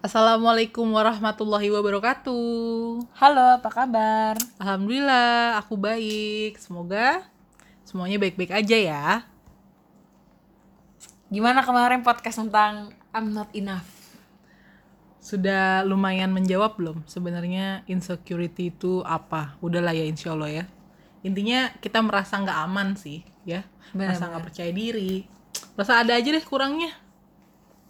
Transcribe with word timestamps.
Assalamualaikum 0.00 0.96
warahmatullahi 0.96 1.68
wabarakatuh. 1.76 3.04
Halo, 3.20 3.60
apa 3.60 3.68
kabar? 3.68 4.32
Alhamdulillah, 4.56 5.60
aku 5.60 5.76
baik. 5.76 6.56
Semoga 6.56 7.28
semuanya 7.84 8.16
baik-baik 8.16 8.48
aja 8.48 8.76
ya. 8.80 9.04
Gimana 11.28 11.60
kemarin 11.60 12.00
podcast 12.00 12.40
tentang 12.40 12.96
I'm 13.12 13.36
not 13.36 13.52
enough? 13.52 14.16
Sudah 15.20 15.84
lumayan 15.84 16.32
menjawab 16.32 16.80
belum? 16.80 17.04
Sebenarnya 17.04 17.84
insecurity 17.84 18.72
itu 18.72 19.04
apa? 19.04 19.60
Udahlah 19.60 19.92
ya 19.92 20.08
insya 20.08 20.32
Allah 20.32 20.48
ya. 20.48 20.64
Intinya 21.20 21.76
kita 21.76 22.00
merasa 22.00 22.40
nggak 22.40 22.60
aman 22.72 22.96
sih, 22.96 23.20
ya. 23.44 23.68
Merasa 23.92 24.32
nggak 24.32 24.48
percaya 24.48 24.72
diri. 24.72 25.28
Merasa 25.76 26.00
ada 26.00 26.16
aja 26.16 26.32
deh 26.32 26.40
kurangnya. 26.40 27.09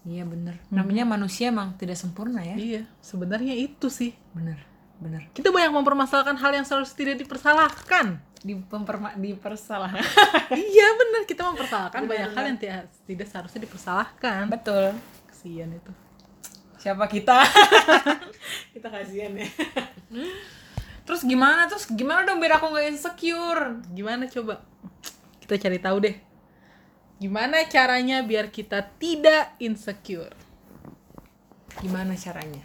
Iya 0.09 0.25
bener. 0.25 0.57
Namanya 0.73 1.05
manusia 1.05 1.53
emang 1.53 1.77
tidak 1.77 2.01
sempurna 2.01 2.41
ya. 2.41 2.57
Iya, 2.57 2.83
sebenarnya 3.05 3.52
itu 3.52 3.93
sih. 3.93 4.16
Bener, 4.33 4.57
bener. 4.97 5.29
Kita 5.37 5.52
banyak 5.52 5.77
mempermasalahkan 5.77 6.41
hal 6.41 6.52
yang 6.57 6.65
seharusnya 6.65 6.97
tidak 6.97 7.16
dipersalahkan. 7.27 8.16
Di 8.41 8.57
pemperma 8.57 9.12
dipersalah. 9.21 9.93
iya 10.73 10.87
benar 10.97 11.29
kita 11.29 11.45
mempersalahkan 11.52 12.09
banyak 12.09 12.30
hal 12.33 12.45
yang 12.48 12.59
tidak, 12.59 12.88
tidak 13.05 13.27
seharusnya 13.29 13.60
dipersalahkan. 13.69 14.48
Betul. 14.48 14.97
Kesian 15.29 15.77
itu. 15.77 15.93
Siapa 16.80 17.05
kita? 17.05 17.45
kita 18.74 18.88
kasihan 18.88 19.37
ya. 19.37 19.45
Terus 21.05 21.29
gimana? 21.29 21.69
Terus 21.69 21.85
gimana 21.93 22.24
dong 22.24 22.41
biar 22.41 22.57
aku 22.57 22.73
nggak 22.73 22.88
insecure? 22.88 23.85
Gimana 23.93 24.24
coba? 24.32 24.65
Kita 25.45 25.60
cari 25.60 25.77
tahu 25.77 25.96
deh. 26.01 26.30
Gimana 27.20 27.69
caranya 27.69 28.24
biar 28.24 28.48
kita 28.48 28.80
tidak 28.97 29.52
insecure? 29.60 30.33
Gimana 31.84 32.16
caranya? 32.16 32.65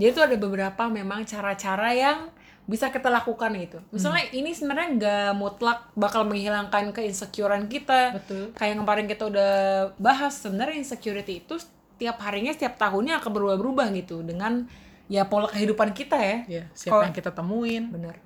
Jadi 0.00 0.10
tuh 0.10 0.24
ada 0.24 0.36
beberapa 0.40 0.88
memang 0.88 1.28
cara-cara 1.28 1.92
yang 1.92 2.32
bisa 2.64 2.88
kita 2.88 3.12
lakukan 3.12 3.52
itu. 3.60 3.76
Misalnya 3.92 4.24
ini 4.32 4.56
sebenarnya 4.56 4.88
nggak 4.96 5.30
mutlak 5.36 5.92
bakal 5.92 6.24
menghilangkan 6.24 6.96
keinsecurean 6.96 7.68
kita. 7.68 8.16
Betul. 8.16 8.56
Kayak 8.56 8.70
yang 8.72 8.80
kemarin 8.88 9.06
kita 9.06 9.24
udah 9.28 9.52
bahas 10.00 10.32
sebenarnya 10.40 10.80
insecurity 10.80 11.44
itu 11.44 11.60
setiap 11.60 12.24
harinya 12.24 12.56
setiap 12.56 12.80
tahunnya 12.80 13.20
akan 13.20 13.30
berubah-berubah 13.30 13.92
gitu 14.00 14.24
dengan 14.24 14.64
ya 15.12 15.28
pola 15.28 15.52
kehidupan 15.52 15.92
kita 15.92 16.16
ya. 16.16 16.38
Ya, 16.48 16.64
siapa 16.72 16.96
Kalau- 16.96 17.04
yang 17.04 17.14
kita 17.14 17.30
temuin, 17.36 17.84
Bener. 17.92 18.16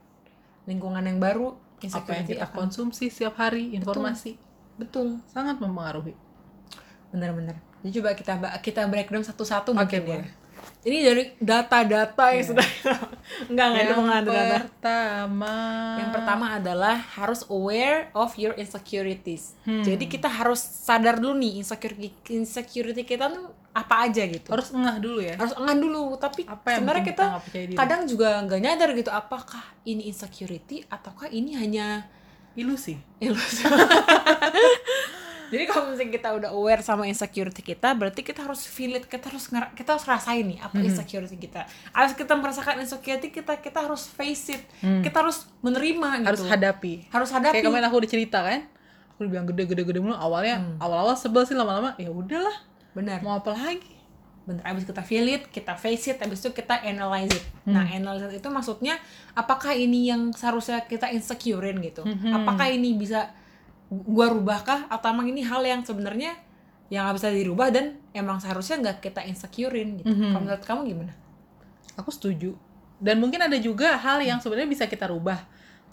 Lingkungan 0.70 1.02
yang 1.02 1.18
baru, 1.18 1.58
apa 1.90 2.10
yang 2.14 2.26
kita 2.30 2.46
akan 2.46 2.70
konsumsi 2.70 3.10
setiap 3.10 3.42
hari, 3.42 3.74
informasi 3.74 4.38
betul. 4.38 4.47
Sangat 5.28 5.58
mempengaruhi. 5.58 6.14
Bener-bener. 7.10 7.58
Jadi 7.82 7.90
coba 7.98 8.10
kita 8.14 8.32
kita 8.62 8.86
breakdown 8.90 9.22
satu-satu 9.26 9.74
mungkin 9.74 10.02
ya. 10.02 10.06
boleh. 10.06 10.30
Ini 10.78 10.98
dari 11.06 11.22
data-data 11.38 12.24
yang 12.34 12.44
sudah 12.54 12.66
enggak 13.50 13.66
enggak 13.70 13.82
itu 13.82 13.94
bukan 13.94 14.22
data. 14.26 14.56
pertama, 14.66 15.54
Yang 15.98 16.10
pertama 16.14 16.46
adalah 16.58 16.96
harus 17.18 17.40
aware 17.50 18.10
of 18.14 18.34
your 18.34 18.54
insecurities. 18.58 19.54
Hmm. 19.62 19.86
Jadi 19.86 20.10
kita 20.10 20.26
harus 20.26 20.58
sadar 20.58 21.18
dulu 21.18 21.38
nih 21.38 21.62
insecurity 21.62 22.10
insecurity 22.30 23.02
kita 23.06 23.30
tuh 23.30 23.54
apa 23.70 24.10
aja 24.10 24.26
gitu. 24.26 24.50
harus 24.50 24.74
ngeh 24.74 24.96
dulu 24.98 25.18
ya. 25.22 25.34
Harus 25.38 25.54
enggak 25.54 25.78
dulu, 25.78 26.02
tapi 26.18 26.42
Apa 26.46 26.66
yang 26.74 26.78
sebenarnya 26.82 27.04
kita, 27.06 27.26
kita 27.54 27.78
kadang 27.78 28.00
juga 28.10 28.28
nggak 28.42 28.60
nyadar 28.62 28.90
gitu 28.98 29.10
apakah 29.14 29.62
ini 29.86 30.10
insecurity 30.10 30.82
ataukah 30.90 31.30
ini 31.30 31.54
hanya 31.54 32.10
Ilusi. 32.58 32.98
ilusi. 33.18 33.62
Jadi 35.48 35.64
kalau 35.64 35.88
misalnya 35.88 36.12
kita 36.12 36.28
udah 36.36 36.50
aware 36.52 36.84
sama 36.84 37.08
insecurity 37.08 37.64
kita, 37.64 37.96
berarti 37.96 38.20
kita 38.20 38.44
harus 38.44 38.68
feel 38.68 38.92
it, 38.92 39.08
kita 39.08 39.32
harus 39.32 39.48
ngera- 39.48 39.72
kita 39.72 39.96
harus 39.96 40.04
rasain 40.04 40.44
nih 40.44 40.60
apa 40.60 40.76
insecurity 40.78 41.40
kita. 41.40 41.64
Harus 41.88 42.12
kita 42.12 42.36
merasakan 42.36 42.76
insecurity 42.78 43.32
kita, 43.32 43.56
kita 43.56 43.80
harus 43.80 44.04
face 44.04 44.52
it, 44.52 44.62
kita 45.00 45.24
harus 45.24 45.48
menerima 45.64 46.20
gitu. 46.20 46.28
Harus 46.28 46.44
hadapi. 46.44 46.92
harus 47.08 47.30
hadapi. 47.32 47.54
Kayak 47.54 47.64
kemarin 47.64 47.86
aku 47.86 47.96
udah 47.96 48.10
cerita 48.10 48.38
kan, 48.44 48.60
aku 49.08 49.18
udah 49.24 49.30
bilang 49.32 49.46
gede-gede-gede 49.48 49.98
mulu. 49.98 50.12
Awalnya, 50.12 50.56
awal-awal 50.76 51.16
sebel 51.16 51.48
sih 51.48 51.56
lama-lama. 51.56 51.96
Ya 51.96 52.12
udahlah, 52.12 52.56
Benar. 52.92 53.24
mau 53.24 53.40
apa 53.40 53.56
lagi? 53.56 53.97
Bener, 54.48 54.64
abis 54.64 54.88
kita 54.88 55.04
feel 55.04 55.28
it, 55.28 55.52
kita 55.52 55.76
face 55.76 56.08
it, 56.08 56.18
abis 56.24 56.40
itu 56.40 56.56
kita 56.56 56.80
analyze 56.80 57.28
it. 57.28 57.44
Nah, 57.68 57.84
analyze 57.84 58.32
it 58.32 58.40
itu 58.40 58.48
maksudnya 58.48 58.96
apakah 59.36 59.76
ini 59.76 60.08
yang 60.08 60.32
seharusnya 60.32 60.88
kita 60.88 61.12
insecurein 61.12 61.76
gitu? 61.84 62.00
Apakah 62.32 62.72
ini 62.72 62.96
bisa 62.96 63.28
gua 63.92 64.32
rubahkah 64.32 64.88
atau 64.88 65.12
emang 65.12 65.28
ini 65.28 65.44
hal 65.44 65.60
yang 65.60 65.84
sebenarnya 65.84 66.32
yang 66.88 67.04
nggak 67.04 67.20
bisa 67.20 67.28
dirubah 67.28 67.68
dan 67.68 68.00
emang 68.16 68.40
seharusnya 68.40 68.80
nggak 68.80 69.04
kita 69.04 69.20
insecurein 69.28 70.00
gitu. 70.00 70.08
Kalau 70.08 70.40
menurut 70.40 70.64
kamu 70.64 70.80
gimana? 70.88 71.12
Aku 72.00 72.08
setuju. 72.08 72.56
Dan 72.96 73.20
mungkin 73.20 73.44
ada 73.44 73.60
juga 73.60 74.00
hal 74.00 74.24
yang 74.24 74.40
sebenarnya 74.40 74.72
bisa 74.72 74.84
kita 74.88 75.12
rubah, 75.12 75.44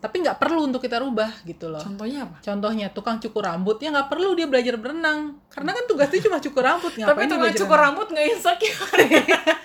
tapi 0.06 0.22
nggak 0.22 0.38
perlu 0.38 0.70
untuk 0.70 0.86
kita 0.86 1.02
rubah 1.02 1.34
gitu 1.50 1.74
loh. 1.74 1.82
Contohnya 1.82 2.30
apa? 2.30 2.38
Contohnya 2.46 2.94
tukang 2.94 3.18
cukur 3.18 3.42
rambut 3.42 3.82
ya 3.82 3.90
nggak 3.90 4.06
perlu 4.14 4.38
dia 4.38 4.46
belajar 4.46 4.78
berenang, 4.78 5.42
karena 5.50 5.74
kan 5.74 5.84
tugasnya 5.90 6.22
cuma 6.22 6.38
cukur 6.38 6.62
rambut. 6.62 6.94
Tapi 6.94 7.26
tukang 7.26 7.50
cukur 7.58 7.74
renang? 7.74 7.98
rambut 7.98 8.08
nggak 8.14 8.26
insecure. 8.38 9.02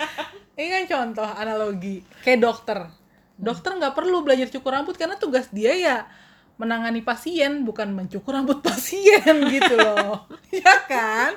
Ini 0.56 0.68
kan 0.72 0.82
contoh 0.88 1.28
analogi 1.28 2.00
kayak 2.24 2.40
dokter. 2.40 2.88
Dokter 3.36 3.76
nggak 3.76 3.92
perlu 3.92 4.24
belajar 4.24 4.48
cukur 4.48 4.72
rambut 4.72 4.96
karena 4.96 5.20
tugas 5.20 5.52
dia 5.52 5.76
ya 5.76 6.08
menangani 6.56 7.04
pasien 7.04 7.68
bukan 7.68 7.92
mencukur 7.92 8.32
rambut 8.32 8.64
pasien 8.66 9.44
gitu 9.44 9.76
loh, 9.76 10.24
ya 10.56 10.72
kan? 10.88 11.36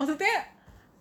Maksudnya 0.00 0.48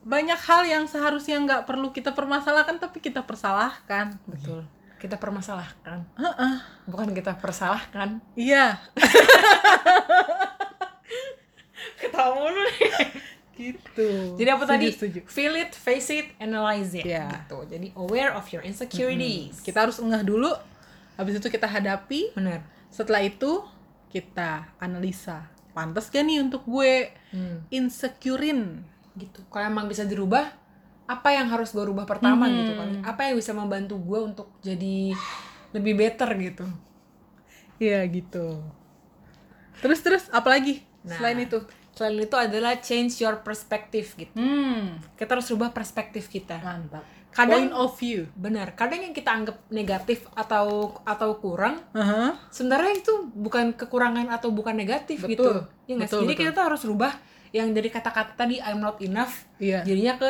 banyak 0.03 0.39
hal 0.43 0.67
yang 0.67 0.83
seharusnya 0.91 1.39
nggak 1.39 1.63
perlu 1.63 1.95
kita 1.95 2.11
permasalahkan 2.11 2.83
tapi 2.83 2.99
kita 2.99 3.23
persalahkan. 3.23 4.19
Betul. 4.27 4.67
Kita 5.03 5.19
permasalahkan, 5.19 6.07
Heeh. 6.15 6.55
bukan 6.87 7.11
kita 7.11 7.35
persalahkan. 7.35 8.23
Iya, 8.33 8.79
Ketawa 11.99 12.31
mulu 12.33 12.55
nih. 12.55 12.79
gitu. 13.53 14.07
Jadi 14.33 14.49
apa 14.49 14.63
Setuju, 14.63 14.71
tadi? 14.73 14.85
Setuju. 14.89 15.19
Feel 15.27 15.53
it, 15.57 15.71
face 15.71 16.09
it, 16.09 16.25
analyze 16.39 16.91
it. 16.93 17.03
Iya. 17.03 17.27
Gitu. 17.29 17.57
Jadi 17.69 17.87
aware 17.93 18.31
of 18.33 18.43
your 18.49 18.61
insecurities. 18.61 19.59
Kita 19.59 19.83
harus 19.83 19.99
ngeh 19.99 20.23
dulu, 20.23 20.49
habis 21.13 21.35
itu 21.35 21.47
kita 21.47 21.67
hadapi, 21.67 22.31
Bener. 22.33 22.63
setelah 22.87 23.21
itu 23.21 23.61
kita 24.07 24.71
analisa. 24.79 25.45
Pantas 25.73 26.07
gak 26.07 26.21
nih 26.21 26.37
untuk 26.39 26.63
gue 26.63 27.11
Hmm. 27.29 27.65
insecurein? 27.67 28.81
Gitu. 29.13 29.41
Kalau 29.47 29.65
emang 29.65 29.85
bisa 29.85 30.01
dirubah, 30.03 30.49
apa 31.05 31.29
yang 31.29 31.47
harus 31.47 31.69
gue 31.69 31.83
rubah 31.83 32.03
pertama 32.03 32.45
Hmm. 32.45 32.55
gitu 32.57 32.71
kan? 32.73 32.89
Apa 33.03 33.27
yang 33.27 33.35
bisa 33.35 33.51
membantu 33.51 33.95
gue 33.97 34.19
untuk 34.21 34.47
jadi 34.59 35.11
lebih 35.71 35.93
better 35.95 36.29
gitu? 36.35 36.65
Iya 37.77 38.05
gitu. 38.05 38.61
Terus 39.79 39.99
terus 39.99 40.23
apalagi 40.29 40.83
Nah. 41.03 41.13
selain 41.13 41.39
itu? 41.41 41.59
Selain 41.91 42.15
itu 42.17 42.33
adalah 42.33 42.79
change 42.79 43.19
your 43.19 43.37
perspective 43.37 44.07
gitu. 44.15 44.33
Hmm, 44.33 44.97
Kita 45.13 45.35
harus 45.35 45.45
rubah 45.47 45.69
perspektif 45.69 46.25
kita. 46.27 46.57
mantap. 46.57 47.03
Kadang- 47.29 47.69
Point 47.69 47.73
of 47.75 47.91
view. 47.95 48.29
Benar. 48.31 48.73
Kadang 48.73 49.01
yang 49.01 49.11
kita 49.11 49.29
anggap 49.29 49.57
negatif 49.67 50.29
atau 50.31 50.93
atau 51.01 51.33
kurang, 51.35 51.81
Aha. 51.91 52.37
sebenarnya 52.47 52.93
itu 52.95 53.13
bukan 53.31 53.73
kekurangan 53.73 54.29
atau 54.29 54.49
bukan 54.49 54.71
negatif 54.71 55.17
Betul. 55.19 55.27
gitu. 55.27 55.49
Ya? 55.87 55.97
Betul, 55.97 56.19
Jadi 56.23 56.29
betul. 56.29 56.39
kita 56.39 56.51
tuh 56.53 56.63
harus 56.63 56.81
rubah 56.83 57.13
yang 57.49 57.69
dari 57.69 57.89
kata-kata 57.89 58.33
tadi 58.35 58.57
I'm 58.57 58.77
not 58.79 58.97
enough 58.99 59.45
Iya. 59.57 59.81
jadinya 59.81 60.13
ke 60.15 60.29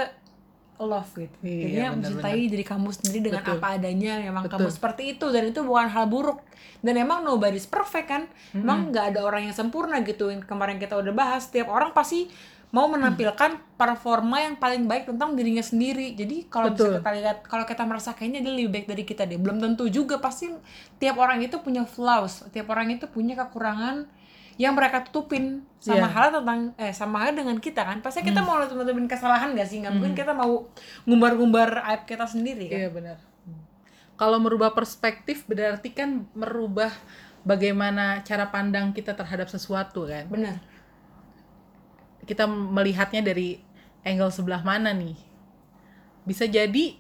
love 0.82 1.12
gitu. 1.16 1.38
Iya, 1.44 1.60
jadinya 1.62 1.90
benar, 1.90 1.96
mencintai 1.98 2.42
diri 2.50 2.66
kamu 2.66 2.88
sendiri 2.94 3.20
dengan 3.30 3.44
Betul. 3.46 3.58
apa 3.60 3.68
adanya. 3.78 4.14
Memang 4.22 4.44
Betul. 4.48 4.56
kamu 4.58 4.68
seperti 4.74 5.04
itu 5.18 5.26
dan 5.30 5.44
itu 5.50 5.60
bukan 5.62 5.88
hal 5.90 6.06
buruk. 6.10 6.40
Dan 6.84 7.00
emang 7.00 7.24
nobody's 7.24 7.70
perfect 7.70 8.08
kan. 8.10 8.24
Emang 8.52 8.92
nggak 8.92 9.16
ada 9.16 9.20
orang 9.24 9.48
yang 9.48 9.56
sempurna 9.56 10.02
gitu. 10.04 10.34
Kemarin 10.44 10.82
kita 10.82 11.00
udah 11.00 11.14
bahas, 11.16 11.48
setiap 11.48 11.72
orang 11.72 11.96
pasti 11.96 12.28
mau 12.74 12.90
menampilkan 12.90 13.78
performa 13.78 14.42
yang 14.42 14.58
paling 14.58 14.90
baik 14.90 15.06
tentang 15.06 15.38
dirinya 15.38 15.62
sendiri. 15.62 16.18
Jadi 16.18 16.50
kalau 16.50 16.74
bisa 16.74 16.98
kita 16.98 17.12
lihat, 17.14 17.38
kalau 17.46 17.70
kita 17.70 17.86
merasa 17.86 18.18
kayaknya 18.18 18.42
dia 18.42 18.54
lebih 18.58 18.70
baik 18.74 18.88
dari 18.90 19.04
kita 19.06 19.30
deh, 19.30 19.38
belum 19.38 19.62
tentu 19.62 19.86
juga 19.94 20.18
pasti 20.18 20.50
tiap 20.98 21.22
orang 21.22 21.46
itu 21.46 21.62
punya 21.62 21.86
flaws, 21.86 22.50
tiap 22.50 22.74
orang 22.74 22.98
itu 22.98 23.06
punya 23.06 23.38
kekurangan 23.38 24.10
yang 24.56 24.74
mereka 24.74 25.02
tutupin 25.02 25.66
sama 25.82 26.06
Iya. 26.06 26.14
hal 26.14 26.28
tentang 26.32 26.60
eh 26.78 26.94
sama 26.94 27.18
hal 27.22 27.34
dengan 27.34 27.58
kita 27.58 27.82
kan 27.82 28.00
pasti 28.00 28.22
kita 28.22 28.40
mau 28.40 28.62
tutupin 28.64 29.06
kesalahan 29.06 29.52
gak 29.52 29.66
sih 29.66 29.82
nggak 29.82 29.90
Hmm. 29.90 30.00
mungkin 30.00 30.14
kita 30.14 30.32
mau 30.32 30.70
ngumbar-ngumbar 31.04 31.82
aib 31.90 32.04
kita 32.06 32.24
sendiri 32.24 32.70
kan 32.70 32.80
Iya 32.80 32.90
benar. 32.90 33.18
Kalau 34.14 34.38
merubah 34.38 34.72
perspektif 34.72 35.42
berarti 35.44 35.90
kan 35.90 36.30
merubah 36.32 36.94
bagaimana 37.42 38.22
cara 38.22 38.48
pandang 38.48 38.94
kita 38.94 39.18
terhadap 39.18 39.50
sesuatu 39.50 40.06
kan. 40.06 40.30
benar 40.30 40.62
Kita 42.24 42.48
melihatnya 42.48 43.20
dari 43.20 43.60
angle 44.02 44.32
sebelah 44.32 44.64
mana 44.64 44.96
nih. 44.96 45.18
Bisa 46.24 46.48
jadi 46.48 46.96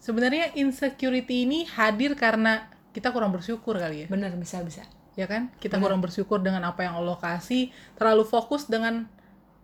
sebenarnya 0.00 0.56
insecurity 0.56 1.44
ini 1.44 1.68
hadir 1.68 2.16
karena 2.16 2.72
kita 2.94 3.12
kurang 3.12 3.28
bersyukur 3.28 3.76
kali 3.76 4.04
ya. 4.04 4.06
benar 4.08 4.32
bisa 4.32 4.64
bisa 4.64 4.80
Ya 5.16 5.24
kan? 5.24 5.48
Kita 5.56 5.80
kurang 5.80 6.04
bersyukur 6.04 6.44
dengan 6.44 6.62
apa 6.68 6.84
yang 6.84 7.00
Allah 7.00 7.16
kasih, 7.16 7.72
terlalu 7.96 8.28
fokus 8.28 8.68
dengan 8.68 9.08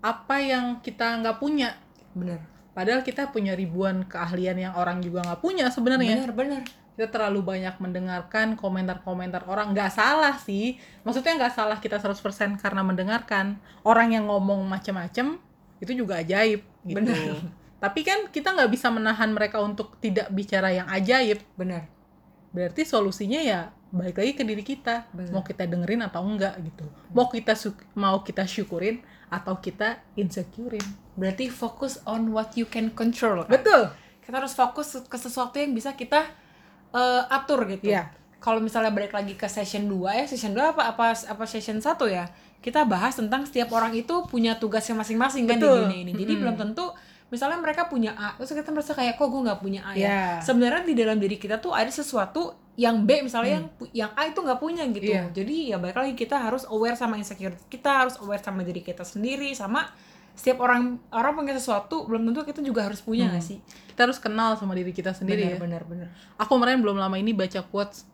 apa 0.03 0.41
yang 0.43 0.81
kita 0.81 1.21
nggak 1.23 1.39
punya. 1.39 1.79
benar. 2.17 2.41
Padahal 2.73 3.05
kita 3.05 3.29
punya 3.29 3.53
ribuan 3.53 4.09
keahlian 4.09 4.57
yang 4.57 4.73
orang 4.73 5.05
juga 5.05 5.21
nggak 5.21 5.41
punya 5.45 5.69
sebenarnya. 5.69 6.25
Benar 6.25 6.33
benar. 6.33 6.63
Kita 6.97 7.09
terlalu 7.09 7.41
banyak 7.45 7.77
mendengarkan 7.77 8.57
komentar-komentar 8.57 9.45
orang. 9.45 9.77
Nggak 9.77 9.93
salah 9.93 10.37
sih. 10.41 10.81
Maksudnya 11.05 11.37
nggak 11.37 11.53
salah 11.53 11.77
kita 11.81 12.01
100% 12.01 12.57
karena 12.57 12.81
mendengarkan. 12.81 13.61
Orang 13.85 14.17
yang 14.17 14.25
ngomong 14.29 14.65
macam-macam 14.65 15.37
itu 15.85 15.93
juga 15.93 16.25
ajaib 16.25 16.65
gitu. 16.89 16.97
Bener. 16.97 17.45
tapi 17.83 18.07
kan 18.07 18.31
kita 18.31 18.55
nggak 18.55 18.71
bisa 18.71 18.89
menahan 18.95 19.35
mereka 19.35 19.59
untuk 19.61 20.01
tidak 20.01 20.33
bicara 20.33 20.73
yang 20.73 20.89
ajaib. 20.89 21.45
Benar. 21.61 21.89
Berarti 22.57 22.89
solusinya 22.89 23.41
ya 23.41 23.61
balik 23.93 24.17
lagi 24.19 24.33
ke 24.33 24.43
diri 24.43 24.65
kita. 24.65 25.07
Bener. 25.13 25.31
mau 25.31 25.45
kita 25.45 25.69
dengerin 25.69 26.01
atau 26.09 26.25
enggak 26.25 26.57
gitu. 26.65 26.89
Mau 27.13 27.29
kita 27.29 27.53
mau 27.93 28.25
kita 28.25 28.49
syukurin 28.49 29.05
atau 29.29 29.61
kita 29.61 30.01
insecurein. 30.17 30.83
Berarti 31.15 31.53
fokus 31.53 32.01
on 32.09 32.33
what 32.33 32.57
you 32.57 32.65
can 32.65 32.89
control 32.97 33.45
kan? 33.45 33.53
betul. 33.61 33.93
Kita 34.25 34.41
harus 34.41 34.57
fokus 34.57 34.97
ke 35.05 35.17
sesuatu 35.21 35.61
yang 35.61 35.77
bisa 35.77 35.93
kita 35.93 36.25
eh, 36.97 37.23
atur 37.29 37.69
gitu. 37.69 37.93
Iya. 37.93 38.09
kalau 38.43 38.59
misalnya 38.59 38.91
balik 38.91 39.15
lagi 39.15 39.39
ke 39.39 39.47
session 39.47 39.87
2 39.87 40.19
ya 40.19 40.25
session 40.27 40.51
2 40.51 40.75
apa 40.75 40.83
apa 40.91 41.15
apa 41.15 41.45
session 41.47 41.79
1 41.79 41.95
ya 42.11 42.27
kita 42.59 42.83
bahas 42.91 43.15
tentang 43.15 43.47
setiap 43.47 43.71
orang 43.71 43.95
itu 43.95 44.27
punya 44.27 44.59
tugasnya 44.59 44.99
masing-masing 44.99 45.47
kan 45.47 45.63
di 45.63 45.67
dunia 45.67 45.99
ini. 46.03 46.11
Jadi 46.11 46.43
belum 46.43 46.59
tentu 46.59 46.91
misalnya 47.33 47.59
mereka 47.59 47.89
punya 47.89 48.13
A 48.13 48.37
terus 48.37 48.53
kita 48.53 48.69
merasa 48.69 48.93
kayak 48.93 49.17
kok 49.17 49.33
gue 49.33 49.41
nggak 49.41 49.61
punya 49.65 49.81
A 49.89 49.97
ya? 49.97 50.05
Iya. 50.05 50.23
sebenarnya 50.45 50.85
di 50.85 50.93
dalam 50.93 51.17
diri 51.17 51.41
kita 51.41 51.65
tuh 51.65 51.73
ada 51.73 51.89
sesuatu 51.89 52.53
yang 52.75 53.05
B 53.05 53.21
misalnya 53.21 53.53
yang 53.55 53.67
pu- 53.69 53.93
yang 53.93 54.11
A 54.13 54.25
itu 54.25 54.39
nggak 54.39 54.57
punya 54.57 54.83
gitu. 54.87 55.05
Hmm. 55.05 55.13
Iya. 55.13 55.25
jadi 55.31 55.57
ya 55.67 55.77
balik 55.77 55.93
lagi 55.95 56.15
kita 56.15 56.41
harus 56.41 56.65
aware 56.67 56.95
sama 56.95 57.15
insecurity 57.15 57.61
kita 57.69 57.91
harus 57.93 58.17
aware 58.17 58.41
sama 58.41 58.63
diri 58.63 58.81
kita 58.81 59.05
sendiri 59.05 59.53
sama 59.53 59.93
setiap 60.33 60.65
orang 60.65 60.97
orang 61.11 61.37
punya 61.37 61.53
sesuatu 61.53 62.09
belum 62.09 62.25
tentu 62.25 62.41
kita 62.43 62.61
juga 62.61 62.89
harus 62.89 62.99
punya 62.99 63.29
nggak 63.29 63.45
sih? 63.45 63.61
Kita 63.87 64.09
harus 64.09 64.17
kenal 64.17 64.57
sama 64.57 64.73
diri 64.73 64.89
kita 64.89 65.13
sendiri 65.13 65.45
ya. 65.45 65.61
benar 65.61 65.85
benar. 65.85 66.09
Aku 66.39 66.57
kemarin 66.57 66.81
belum 66.81 66.97
lama 66.97 67.13
ini 67.15 67.31
baca 67.31 67.61
quotes. 67.63 68.09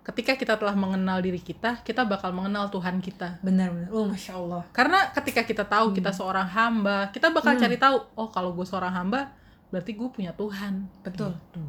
Ketika 0.00 0.38
kita 0.38 0.54
telah 0.54 0.78
mengenal 0.78 1.18
diri 1.18 1.42
kita 1.42 1.82
kita 1.82 2.06
bakal 2.06 2.30
mengenal 2.30 2.70
Tuhan 2.70 3.02
kita. 3.02 3.42
Benar 3.42 3.74
benar. 3.74 3.88
Oh 3.90 4.06
masya 4.06 4.38
Allah. 4.38 4.62
Karena 4.70 5.10
ketika 5.10 5.42
kita 5.42 5.66
tahu 5.66 5.90
kita 5.90 6.14
seorang 6.14 6.46
hamba 6.46 7.10
kita 7.10 7.34
bakal 7.34 7.58
cari 7.58 7.74
tahu 7.76 7.98
oh 8.14 8.30
kalau 8.30 8.54
gue 8.54 8.62
seorang 8.62 8.94
hamba 8.94 9.34
berarti 9.66 9.90
gue 9.90 10.06
punya 10.06 10.30
Tuhan. 10.30 10.86
Betul. 11.02 11.34
Gitu. 11.34 11.62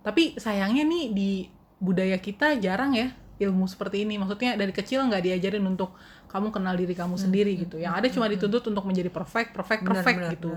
Tapi 0.00 0.34
sayangnya 0.36 0.82
nih 0.82 1.04
di 1.10 1.30
budaya 1.78 2.16
kita 2.16 2.58
jarang 2.58 2.92
ya 2.92 3.10
ilmu 3.38 3.66
seperti 3.66 4.02
ini. 4.02 4.18
Maksudnya 4.18 4.54
dari 4.54 4.70
kecil 4.70 5.04
nggak 5.04 5.22
diajarin 5.22 5.62
untuk 5.62 5.94
kamu 6.26 6.50
kenal 6.50 6.74
diri 6.74 6.92
kamu 6.92 7.16
sendiri 7.16 7.56
gitu 7.56 7.76
yang 7.76 7.94
ada 7.94 8.04
cuma 8.06 8.26
dituntut 8.26 8.60
untuk 8.62 8.84
menjadi 8.84 9.08
perfect 9.08 9.56
perfect 9.56 9.80
Benar, 9.80 9.94
perfect 9.96 10.18
benar, 10.20 10.32
gitu. 10.36 10.50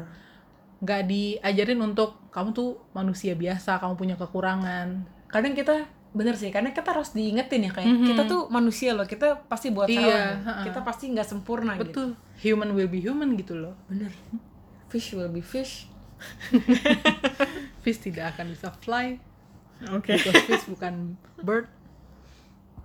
nggak 0.81 1.01
diajarin 1.05 1.79
untuk 1.79 2.19
kamu 2.27 2.49
tuh 2.51 2.69
manusia 2.91 3.31
biasa 3.33 3.77
kamu 3.77 3.93
punya 3.95 4.15
kekurangan. 4.17 5.07
Kadang 5.29 5.53
kita 5.53 5.85
bener 6.11 6.35
sih 6.35 6.51
karena 6.51 6.75
kita 6.75 6.91
harus 6.91 7.15
diingetin 7.15 7.63
ya 7.63 7.71
kayak 7.71 7.87
Mhm. 7.87 8.03
kita 8.03 8.21
tuh 8.27 8.51
manusia 8.51 8.91
loh 8.91 9.07
kita 9.07 9.47
pasti 9.47 9.71
buat 9.71 9.87
Iya, 9.87 9.95
salah. 9.95 10.27
ha-ha. 10.43 10.63
kita 10.67 10.79
pasti 10.83 11.07
nggak 11.07 11.23
sempurna 11.23 11.79
gitu. 11.79 11.87
Betul. 11.87 12.09
Human 12.43 12.75
will 12.75 12.91
be 12.91 12.99
human 12.99 13.39
gitu 13.39 13.55
loh. 13.55 13.79
Bener. 13.87 14.11
Fish 14.91 15.15
will 15.15 15.31
be 15.31 15.39
fish. 15.39 15.87
Fish 17.81 17.99
tidak 17.99 18.35
akan 18.35 18.51
bisa 18.51 18.69
fly 18.75 19.17
oke. 19.89 20.11
Because 20.11 20.43
fish 20.45 20.65
bukan 20.67 21.15
bird. 21.37 21.65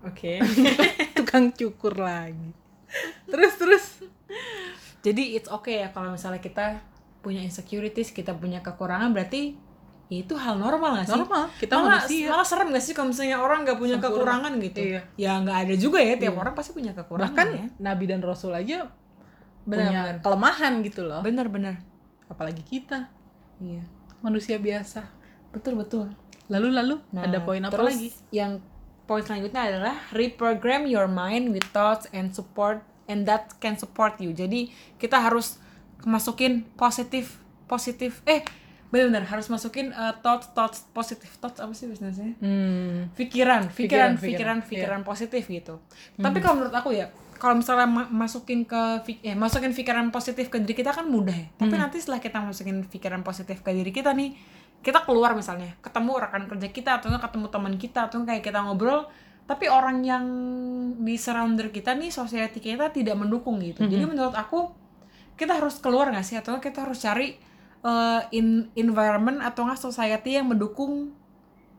Oke. 0.02 0.38
Tukang 1.18 1.50
cukur 1.50 1.96
lagi. 1.96 2.54
Terus 3.26 3.52
terus. 3.56 3.84
Jadi 5.00 5.34
it's 5.34 5.46
okay 5.46 5.82
ya 5.82 5.88
kalau 5.90 6.14
misalnya 6.14 6.38
kita 6.38 6.80
punya 7.20 7.42
insecurities 7.42 8.10
kita 8.10 8.30
punya 8.32 8.62
kekurangan 8.62 9.10
berarti 9.10 9.58
ya 10.06 10.22
itu 10.22 10.38
hal 10.38 10.54
normal 10.56 11.02
gak 11.02 11.10
sih? 11.10 11.18
Normal. 11.18 11.44
Kita 11.58 11.74
malah, 11.74 11.98
manusia 11.98 12.26
malah 12.30 12.46
serem 12.46 12.68
gak 12.70 12.78
sih 12.80 12.94
kalau 12.94 13.10
misalnya 13.10 13.42
orang 13.42 13.66
nggak 13.66 13.74
punya 13.74 13.98
Sempurna. 13.98 14.14
kekurangan 14.14 14.52
gitu? 14.62 14.78
Iya. 14.78 15.00
ya 15.18 15.32
nggak 15.42 15.58
ada 15.66 15.74
juga 15.74 15.98
ya 15.98 16.14
tiap 16.14 16.34
Iya. 16.34 16.40
orang 16.46 16.54
pasti 16.54 16.70
punya 16.70 16.92
kekurangan 16.94 17.26
bahkan 17.34 17.48
ya. 17.50 17.66
Nabi 17.82 18.04
dan 18.06 18.20
rasul 18.22 18.54
aja 18.54 18.86
Benar, 19.66 19.82
punya 19.82 20.00
benar. 20.06 20.22
kelemahan 20.22 20.72
gitu 20.86 21.00
loh. 21.02 21.20
Benar-benar 21.26 21.74
apalagi 22.30 22.62
kita. 22.62 23.10
Iya. 23.58 23.82
Manusia 24.22 24.62
biasa. 24.62 25.02
Betul 25.50 25.74
betul 25.78 26.06
lalu 26.46 26.68
lalu 26.70 26.94
Nah, 27.10 27.26
ada 27.26 27.38
poin 27.40 27.60
apa 27.60 27.72
terus 27.72 27.92
lagi 27.92 28.08
Yang 28.30 28.52
poin 29.04 29.22
selanjutnya 29.22 29.62
adalah 29.64 29.94
reprogram 30.10 30.84
your 30.84 31.06
mind 31.06 31.50
with 31.50 31.62
thoughts 31.70 32.10
and 32.10 32.30
support 32.30 32.82
and 33.06 33.22
that 33.22 33.54
can 33.56 33.74
support 33.74 34.18
you. 34.18 34.30
Jadi 34.30 34.68
kita 34.96 35.16
harus 35.16 35.62
masukin 36.02 36.66
positif 36.74 37.38
positif 37.64 38.22
eh 38.24 38.42
benar-benar 38.86 39.26
harus 39.26 39.46
masukin 39.46 39.90
uh, 39.90 40.14
thoughts 40.20 40.46
thoughts 40.52 40.86
positif 40.90 41.34
thoughts 41.36 41.58
apa 41.58 41.74
sih 41.74 41.86
biasanya? 41.86 42.38
hmm, 42.38 43.14
Pikiran, 43.14 43.66
pikiran, 43.66 43.66
Pikiran, 43.68 44.10
pikiran, 44.14 44.14
pikiran, 44.16 44.58
pikiran 44.62 45.00
positif 45.02 45.42
gitu. 45.44 45.82
Tapi 46.14 46.38
kalau 46.38 46.62
menurut 46.62 46.74
aku 46.74 46.94
ya 46.94 47.10
kalau 47.36 47.58
misalnya 47.58 47.84
ma- 47.84 48.08
masukin 48.08 48.64
ke 48.64 48.82
eh, 49.20 49.36
masukin 49.36 49.70
pikiran 49.70 50.08
positif 50.08 50.48
ke 50.48 50.56
diri 50.56 50.72
kita 50.72 50.90
kan 50.90 51.04
mudah 51.04 51.34
ya. 51.34 51.46
Tapi 51.52 51.74
nanti 51.76 51.98
setelah 51.98 52.18
kita 52.18 52.38
masukin 52.40 52.80
pikiran 52.82 53.20
positif 53.20 53.60
ke 53.60 53.70
diri 53.70 53.90
kita 53.90 54.14
nih, 54.14 54.32
kita 54.86 55.02
keluar 55.02 55.34
misalnya, 55.34 55.74
ketemu 55.82 56.22
rekan 56.22 56.46
kerja 56.46 56.68
kita 56.70 56.90
atau 57.02 57.10
enggak 57.10 57.26
ketemu 57.26 57.46
teman 57.50 57.74
kita 57.74 58.00
atau 58.06 58.22
kayak 58.22 58.42
kita 58.46 58.62
ngobrol, 58.62 59.10
tapi 59.50 59.66
orang 59.66 60.06
yang 60.06 60.24
di 61.02 61.18
surrounder 61.18 61.74
kita 61.74 61.98
nih, 61.98 62.14
society 62.14 62.62
kita 62.62 62.94
tidak 62.94 63.18
mendukung 63.18 63.58
gitu. 63.58 63.82
Jadi 63.82 64.06
menurut 64.06 64.38
aku 64.38 64.70
kita 65.34 65.58
harus 65.58 65.82
keluar 65.82 66.14
nggak 66.14 66.22
sih? 66.22 66.38
Atau 66.38 66.62
kita 66.62 66.86
harus 66.86 67.02
cari 67.02 67.34
eh, 67.82 68.20
in 68.30 68.70
environment 68.78 69.42
atau 69.42 69.66
enggak 69.66 69.82
society 69.82 70.38
yang 70.38 70.46
mendukung 70.46 71.10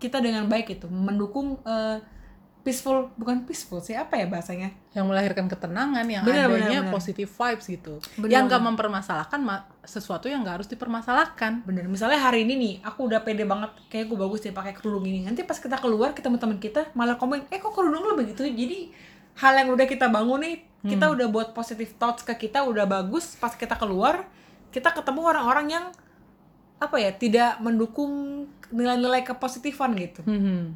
kita 0.03 0.19
dengan 0.19 0.51
baik 0.51 0.75
gitu, 0.75 0.92
mendukung 0.92 1.63
eh, 1.63 2.03
peaceful 2.67 3.07
bukan 3.15 3.47
peaceful 3.47 3.79
sih 3.79 3.95
apa 3.95 4.13
ya 4.13 4.27
bahasanya? 4.27 4.75
yang 4.91 5.07
melahirkan 5.07 5.47
ketenangan 5.47 6.03
yang 6.03 6.21
Benar, 6.21 6.51
adanya 6.51 6.57
benar, 6.67 6.81
benar. 6.83 6.91
positive 6.91 7.29
vibes 7.29 7.65
gitu 7.65 7.93
Benar, 8.17 8.27
yang 8.27 8.43
gak 8.45 8.59
benar. 8.59 8.67
mempermasalahkan 8.67 9.39
ma- 9.39 9.63
sesuatu 9.81 10.27
yang 10.27 10.43
gak 10.43 10.59
harus 10.59 10.67
dipermasalahkan 10.67 11.63
Bener, 11.63 11.87
misalnya 11.87 12.19
hari 12.19 12.43
ini 12.43 12.53
nih, 12.53 12.73
aku 12.81 13.07
udah 13.07 13.21
pede 13.21 13.47
banget, 13.47 13.71
kayak 13.87 14.05
gue 14.05 14.17
bagus 14.17 14.41
deh 14.41 14.51
pakai 14.51 14.73
kerudung 14.73 15.05
ini. 15.05 15.23
Nanti 15.23 15.41
pas 15.41 15.55
kita 15.55 15.77
keluar 15.77 16.11
ketemu 16.11 16.35
teman 16.35 16.57
kita, 16.57 16.91
malah 16.91 17.15
komen, 17.15 17.47
eh 17.47 17.57
kok 17.57 17.71
kerudung 17.71 18.03
lo 18.03 18.13
begitu? 18.13 18.43
Jadi 18.43 18.91
hal 19.37 19.53
yang 19.55 19.69
udah 19.69 19.85
kita 19.85 20.09
bangun 20.09 20.41
nih, 20.41 20.55
kita 20.83 21.05
udah 21.07 21.27
buat 21.27 21.47
positive 21.51 21.93
thoughts 21.95 22.21
ke 22.21 22.33
kita, 22.37 22.63
udah 22.63 22.83
bagus. 22.83 23.35
Pas 23.35 23.51
kita 23.51 23.75
keluar, 23.75 24.25
kita 24.69 24.89
ketemu 24.89 25.21
orang-orang 25.23 25.67
yang 25.69 25.85
apa 26.77 26.95
ya, 26.95 27.09
tidak 27.11 27.57
mendukung 27.57 28.45
nilai-nilai 28.69 29.21
kepositifan 29.21 29.93
gitu. 29.95 30.21
Hmm. 30.24 30.74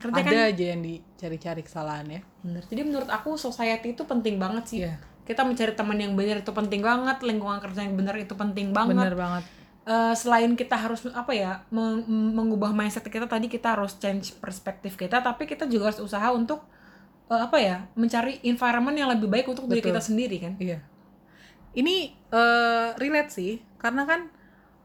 Kerja 0.00 0.20
ada 0.20 0.32
kan? 0.32 0.50
aja 0.50 0.64
yang 0.72 0.80
dicari-cari 0.80 1.60
kesalahan 1.60 2.06
ya 2.08 2.20
Bener. 2.40 2.64
Jadi 2.64 2.80
menurut 2.82 3.10
aku 3.12 3.36
society 3.36 3.92
itu 3.92 4.02
penting 4.02 4.40
banget 4.40 4.64
sih. 4.64 4.78
Iya. 4.80 4.96
Kita 5.22 5.44
mencari 5.44 5.76
teman 5.76 5.94
yang 5.94 6.16
benar 6.16 6.40
itu 6.40 6.50
penting 6.50 6.80
banget, 6.80 7.20
lingkungan 7.20 7.60
kerja 7.60 7.84
yang 7.84 7.94
benar 7.94 8.16
itu 8.16 8.32
penting 8.32 8.72
banget. 8.72 8.96
bener 8.96 9.14
banget 9.14 9.44
Eh, 9.80 10.14
selain 10.14 10.52
kita 10.54 10.76
harus 10.76 11.02
apa 11.10 11.32
ya 11.32 11.64
meng- 11.68 12.04
mengubah 12.06 12.70
mindset 12.70 13.02
kita 13.02 13.24
tadi 13.24 13.48
kita 13.48 13.74
harus 13.74 13.96
change 13.96 14.36
perspektif 14.36 14.94
kita 14.94 15.18
tapi 15.18 15.48
kita 15.48 15.64
juga 15.64 15.88
harus 15.90 15.98
usaha 15.98 16.28
untuk 16.30 16.62
eh, 17.26 17.40
apa 17.40 17.56
ya 17.58 17.88
mencari 17.96 18.38
environment 18.44 18.92
yang 18.94 19.08
lebih 19.08 19.26
baik 19.26 19.48
untuk 19.48 19.64
diri 19.66 19.80
Betul. 19.80 19.90
kita 19.90 20.00
sendiri 20.00 20.36
kan 20.38 20.52
Iya. 20.60 20.78
Ini 21.72 21.96
eh, 22.30 22.88
relate 22.98 23.30
sih, 23.30 23.52
karena 23.78 24.02
kan 24.04 24.30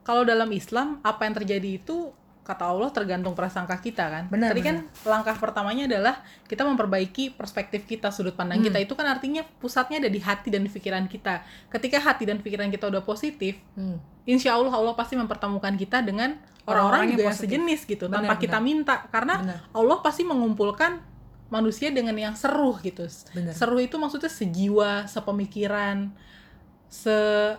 kalau 0.01 0.21
dalam 0.21 0.49
Islam 0.49 1.01
apa 1.01 1.25
yang 1.25 1.35
terjadi 1.35 1.81
itu 1.81 2.13
kata 2.45 2.69
Allah 2.69 2.93
tergantung 2.93 3.33
prasangka 3.33 3.73
kita 3.75 4.05
kan. 4.05 4.23
Benar, 4.29 4.53
Tadi 4.53 4.61
kan 4.61 4.75
langkah 5.01 5.33
pertamanya 5.33 5.89
adalah 5.89 6.21
kita 6.45 6.61
memperbaiki 6.61 7.33
perspektif 7.33 7.83
kita, 7.83 8.13
sudut 8.13 8.31
pandang 8.31 8.61
Hmm. 8.61 8.69
kita 8.69 8.77
itu 8.79 8.93
kan 8.93 9.09
artinya 9.09 9.41
pusatnya 9.57 9.97
ada 9.97 10.07
di 10.07 10.21
hati 10.21 10.53
dan 10.53 10.61
pikiran 10.63 11.09
kita. 11.09 11.41
Ketika 11.67 11.97
hati 11.99 12.23
dan 12.23 12.37
pikiran 12.37 12.69
kita 12.69 12.85
udah 12.85 13.01
positif, 13.01 13.57
Hmm. 13.73 13.97
insya 14.23 14.53
Allah 14.53 14.69
Allah 14.69 14.93
pasti 14.93 15.17
mempertemukan 15.17 15.73
kita 15.73 15.99
dengan 15.99 16.37
Orang-orang 16.63 17.05
yang 17.05 17.11
juga 17.11 17.23
yang 17.23 17.33
positif. 17.33 17.49
sejenis 17.49 17.81
gitu, 17.83 18.05
Benar, 18.05 18.17
tanpa 18.21 18.33
kita 18.37 18.57
benar. 18.57 18.61
minta, 18.63 18.95
karena 19.09 19.35
Benar. 19.37 19.59
Allah 19.71 19.97
pasti 20.01 20.21
mengumpulkan 20.21 20.91
manusia 21.47 21.89
dengan 21.89 22.13
yang 22.13 22.33
seru 22.33 22.73
gitu. 22.79 23.05
Benar. 23.31 23.53
Seru 23.53 23.77
itu 23.77 23.97
maksudnya 23.97 24.29
sejiwa, 24.29 25.05
sepemikiran, 25.05 26.09
se 26.87 27.13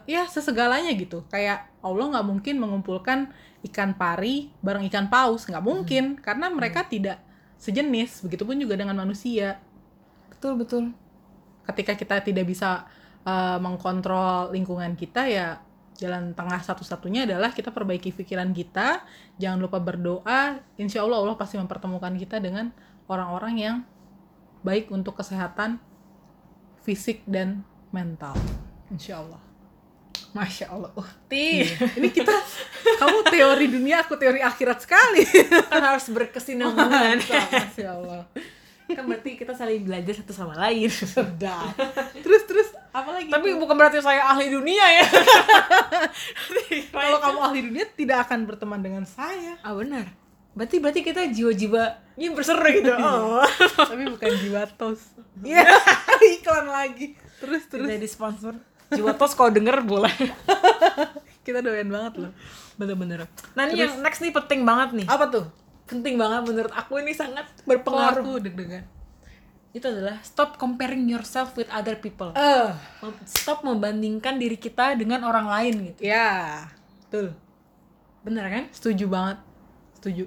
ya 0.07 0.27
sesegalanya 0.27 0.91
gitu. 0.95 1.27
Kayak 1.29 1.71
Allah 1.83 2.07
nggak 2.09 2.27
mungkin 2.27 2.55
mengumpulkan 2.57 3.31
ikan 3.71 3.95
pari 3.97 4.53
bareng 4.63 4.87
ikan 4.91 5.07
paus, 5.11 5.47
nggak 5.47 5.65
mungkin 5.65 6.05
karena 6.19 6.47
mereka 6.53 6.87
tidak 6.87 7.23
sejenis. 7.61 8.25
Begitupun 8.25 8.57
juga 8.61 8.77
dengan 8.79 8.97
manusia. 8.97 9.61
betul 10.31 10.61
betul 10.61 10.93
Ketika 11.65 11.97
kita 11.97 12.21
tidak 12.23 12.47
bisa 12.47 12.87
uh, 13.27 13.59
mengkontrol 13.59 14.55
lingkungan 14.55 14.95
kita 14.95 15.27
ya 15.27 15.59
jalan 15.97 16.37
tengah 16.37 16.61
satu-satunya 16.61 17.25
adalah 17.25 17.51
kita 17.51 17.73
perbaiki 17.73 18.13
pikiran 18.13 18.53
kita, 18.53 19.03
jangan 19.41 19.59
lupa 19.59 19.81
berdoa. 19.81 20.61
Insya 20.77 21.03
Allah 21.03 21.25
Allah 21.25 21.35
pasti 21.41 21.57
mempertemukan 21.57 22.13
kita 22.21 22.37
dengan 22.39 22.71
orang-orang 23.09 23.55
yang 23.57 23.77
baik 24.61 24.93
untuk 24.93 25.17
kesehatan 25.17 25.81
fisik 26.85 27.25
dan 27.27 27.65
mental. 27.91 28.37
Insya 28.93 29.25
Allah. 29.25 29.46
Masya 30.37 30.67
Allah, 30.69 30.93
Uhti. 30.93 31.65
Ini 31.97 32.09
kita, 32.13 32.37
kamu 33.01 33.25
teori 33.33 33.67
dunia, 33.73 34.05
aku 34.05 34.21
teori 34.21 34.45
akhirat 34.45 34.85
sekali. 34.85 35.25
kan 35.73 35.81
harus 35.81 36.13
berkesinambungan. 36.13 37.17
Masya 37.25 37.89
Allah. 37.89 38.29
kan 38.87 39.03
berarti 39.03 39.35
kita 39.35 39.51
saling 39.51 39.83
belajar 39.83 40.15
satu 40.15 40.31
sama 40.37 40.55
lain. 40.55 40.87
Sedap. 40.93 41.75
Terus 42.21 42.43
terus 42.47 42.69
apa 42.93 43.19
lagi? 43.19 43.33
Tapi 43.33 43.57
bukan 43.59 43.75
berarti 43.75 43.99
saya 43.99 44.29
ahli 44.31 44.53
dunia 44.53 44.85
ya. 45.03 45.07
kalau 46.95 47.19
kamu 47.19 47.39
ahli 47.43 47.61
dunia 47.67 47.85
tidak 47.97 48.29
akan 48.29 48.47
berteman 48.47 48.79
dengan 48.85 49.03
saya. 49.09 49.59
ah 49.65 49.75
benar. 49.75 50.07
Berarti 50.55 50.77
berarti 50.79 51.01
kita 51.03 51.27
jiwa-jiwa 51.35 51.85
yang 52.17 52.33
berseru 52.33 52.65
gitu. 52.73 52.95
Oh. 52.95 53.45
Tapi 53.75 54.05
bukan 54.07 54.31
jiwa 54.39 54.65
tos. 54.79 55.19
Iya, 55.43 55.67
iklan 56.41 56.71
lagi. 56.71 57.13
Terus 57.43 57.67
terus 57.69 57.91
Jadi 57.91 58.07
sponsor. 58.09 58.55
Jiwa 58.89 59.13
tos 59.15 59.35
kalau 59.35 59.51
denger 59.51 59.83
boleh. 59.83 60.13
kita 61.47 61.59
doyan 61.59 61.87
banget 61.87 62.13
loh. 62.19 62.33
Bener-bener. 62.75 63.27
Nah 63.55 63.63
ini 63.67 63.81
yang 63.81 63.99
next 64.01 64.19
nih 64.19 64.31
penting 64.31 64.63
banget 64.63 64.95
nih. 64.95 65.07
Apa 65.07 65.27
tuh? 65.27 65.47
Penting 65.87 66.15
banget 66.15 66.43
menurut 66.45 66.71
aku 66.71 66.99
ini 66.99 67.11
sangat 67.11 67.47
berpengaruh. 67.63 68.23
aku 68.23 68.33
deg-degan. 68.39 68.85
Itu 69.71 69.87
adalah 69.87 70.19
stop 70.21 70.57
comparing 70.57 71.05
yourself 71.05 71.53
with 71.55 71.69
other 71.69 71.95
people. 71.95 72.33
Mem- 72.33 73.23
Stop 73.23 73.63
membandingkan 73.63 74.37
diri 74.37 74.57
kita 74.57 74.95
dengan 74.95 75.23
orang 75.23 75.47
lain 75.47 75.75
gitu. 75.93 76.01
ya, 76.03 76.65
betul. 77.07 77.37
Bener 78.23 78.49
kan? 78.49 78.65
Setuju 78.73 79.07
banget. 79.07 79.39
Setuju. 80.01 80.25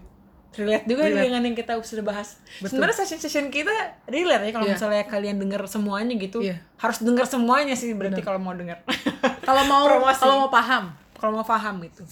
Relate 0.49 0.85
juga 0.89 1.05
Relate. 1.05 1.25
dengan 1.29 1.41
yang 1.45 1.53
kita 1.53 1.77
sudah 1.79 2.01
bahas. 2.01 2.41
Betul. 2.57 2.81
Sebenarnya 2.81 2.97
session-session 3.05 3.53
kita 3.53 3.69
relate 4.09 4.49
ya 4.49 4.51
kalau 4.51 4.65
Iya. 4.65 4.73
misalnya 4.75 5.03
kalian 5.05 5.37
dengar 5.37 5.61
semuanya 5.69 6.17
gitu. 6.17 6.41
Iya. 6.41 6.57
Harus 6.75 6.99
dengar 6.99 7.29
semuanya 7.29 7.77
sih 7.77 7.93
berarti 7.93 8.19
kalau 8.19 8.41
mau 8.41 8.57
dengar. 8.57 8.81
Kalau 9.49 9.65
mau 9.65 9.81
kalau 10.13 10.45
mau 10.45 10.51
paham, 10.53 10.93
kalau 11.17 11.33
mau 11.33 11.45
paham 11.45 11.81
gitu. 11.81 12.05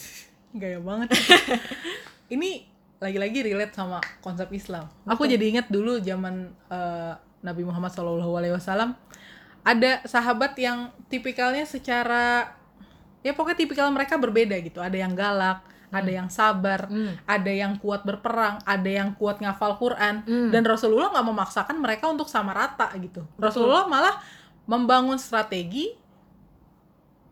gaya 0.52 0.82
banget. 0.82 1.14
Ini 2.34 2.66
lagi-lagi 2.98 3.46
relate 3.46 3.78
sama 3.78 4.02
konsep 4.20 4.50
Islam. 4.50 4.90
Aku 5.06 5.30
jadi 5.30 5.46
ingat 5.46 5.70
dulu 5.70 6.02
zaman 6.02 6.50
eh, 6.50 7.14
Nabi 7.46 7.62
Muhammad 7.62 7.94
SAW 7.94 8.98
ada 9.62 9.92
sahabat 10.02 10.58
yang 10.58 10.90
tipikalnya 11.08 11.68
secara 11.68 12.56
ya 13.22 13.36
pokoknya 13.36 13.60
tipikal 13.60 13.92
mereka 13.94 14.18
berbeda 14.18 14.58
gitu. 14.64 14.82
Ada 14.82 14.98
yang 14.98 15.14
galak, 15.14 15.62
ada 15.88 16.12
yang 16.12 16.28
sabar, 16.28 16.92
Hmm. 16.92 17.16
ada 17.24 17.48
yang 17.48 17.80
kuat 17.80 18.04
berperang, 18.04 18.60
ada 18.68 18.90
yang 18.92 19.16
kuat 19.16 19.40
ngafal 19.40 19.80
Quran, 19.80 20.24
Hmm. 20.28 20.52
dan 20.52 20.68
Rasulullah 20.68 21.16
nggak 21.16 21.28
memaksakan 21.32 21.80
mereka 21.80 22.12
untuk 22.12 22.28
sama 22.28 22.52
rata 22.52 22.92
gitu. 23.00 23.24
Rasulullah 23.40 23.88
malah 23.88 24.20
membangun 24.68 25.16
strategi 25.16 25.96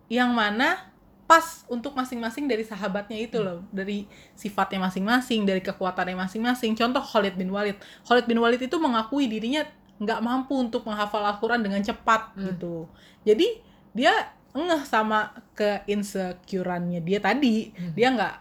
yang 0.07 0.31
mana 0.31 0.87
pas 1.25 1.65
untuk 1.65 1.97
masing-masing 1.97 2.45
dari 2.45 2.61
sahabatnya 2.61 3.17
itu 3.17 3.41
loh, 3.41 3.65
dari 3.73 4.05
sifatnya 4.37 4.77
masing-masing, 4.87 5.41
dari 5.43 5.59
kekuatannya 5.59 6.13
masing-masing. 6.15 6.77
Contoh 6.77 7.01
Khalid 7.01 7.33
bin 7.33 7.49
Walid, 7.49 7.75
Khalid 8.05 8.29
bin 8.29 8.37
Walid 8.37 8.61
itu 8.61 8.77
mengakui 8.77 9.25
dirinya 9.25 9.65
nggak 9.97 10.21
mampu 10.21 10.53
untuk 10.53 10.85
menghafal 10.85 11.25
Al-Quran 11.25 11.65
dengan 11.65 11.81
cepat 11.81 12.37
Hmm. 12.37 12.53
gitu. 12.53 12.85
Jadi 13.25 13.57
dia 13.91 14.13
ngeh 14.53 14.85
sama 14.85 15.33
keinsecurannya 15.57 17.01
dia 17.01 17.19
tadi, 17.19 17.73
dia 17.97 18.13
nggak 18.13 18.35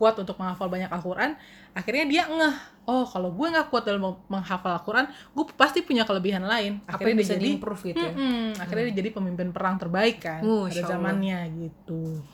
kuat 0.00 0.16
untuk 0.16 0.40
menghafal 0.40 0.72
banyak 0.72 0.88
Al-Quran. 0.88 1.36
Akhirnya 1.76 2.04
dia 2.08 2.22
ngeh, 2.24 2.56
oh 2.88 3.04
kalau 3.04 3.28
gue 3.36 3.46
nggak 3.52 3.68
kuat 3.68 3.84
dalam 3.84 4.16
menghafal 4.32 4.80
Al-Quran, 4.80 5.04
gue 5.12 5.44
pasti 5.52 5.84
punya 5.84 6.08
kelebihan 6.08 6.40
lain. 6.40 6.80
Apa 6.88 6.96
Akhirnya 6.96 7.12
yang 7.12 7.18
dia 7.20 7.24
bisa 7.28 7.34
jadi 7.36 7.44
diimprove 7.52 7.82
gitu 7.84 8.00
ya. 8.00 8.12
Mm-mm, 8.16 8.46
akhirnya 8.56 8.84
dia 8.88 8.96
jadi 9.04 9.10
pemimpin 9.12 9.48
perang 9.52 9.76
terbaik 9.76 10.16
kan 10.24 10.40
Uh, 10.40 10.64
pada 10.64 10.80
Allah. 10.80 10.88
zamannya 10.88 11.38
gitu. 11.68 12.24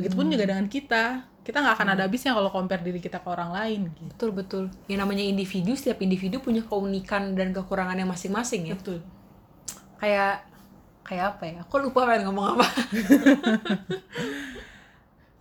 Begitupun 0.00 0.32
juga 0.32 0.48
dengan 0.48 0.64
kita, 0.64 1.02
kita 1.44 1.56
nggak 1.60 1.74
akan 1.76 1.88
ada 1.92 2.02
habisnya 2.08 2.32
kalau 2.32 2.48
compare 2.48 2.80
diri 2.80 3.04
kita 3.04 3.20
ke 3.20 3.28
orang 3.28 3.52
lain. 3.52 3.80
Gitu. 3.92 4.08
Betul 4.16 4.30
betul. 4.32 4.64
Yang 4.88 4.98
namanya 5.04 5.24
individu, 5.28 5.76
setiap 5.76 6.00
individu 6.00 6.40
punya 6.40 6.64
keunikan 6.64 7.36
dan 7.36 7.52
kekurangannya 7.52 8.08
masing-masing 8.08 8.72
ya. 8.72 8.76
Betul. 8.80 9.04
Kayak 10.00 10.48
kayak 11.04 11.36
apa 11.36 11.42
ya? 11.44 11.56
Aku 11.68 11.76
lupa 11.82 12.08
pengen 12.08 12.32
ngomong 12.32 12.56
apa. 12.56 12.66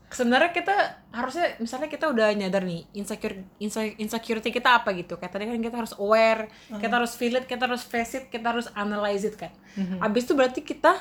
Sebenarnya 0.09 0.49
kita 0.49 0.75
harusnya 1.13 1.53
misalnya 1.61 1.85
kita 1.85 2.09
udah 2.09 2.33
nyadar 2.33 2.65
nih 2.65 2.81
insecure 2.97 3.45
inse- 3.61 3.93
insecurity 4.01 4.49
kita 4.49 4.81
apa 4.81 4.93
gitu. 4.97 5.21
Kayak 5.21 5.37
tadi 5.37 5.45
kan 5.45 5.61
kita 5.61 5.77
harus 5.77 5.93
aware, 6.01 6.49
kita 6.81 6.93
harus 6.97 7.13
feel 7.13 7.37
it, 7.37 7.45
kita 7.45 7.69
harus 7.69 7.85
face 7.85 8.17
it, 8.17 8.25
kita 8.33 8.49
harus 8.49 8.65
analyze 8.73 9.21
it 9.21 9.37
kan. 9.37 9.53
Mhm. 9.77 10.01
Abis 10.01 10.25
itu 10.25 10.33
berarti 10.33 10.65
kita 10.65 10.97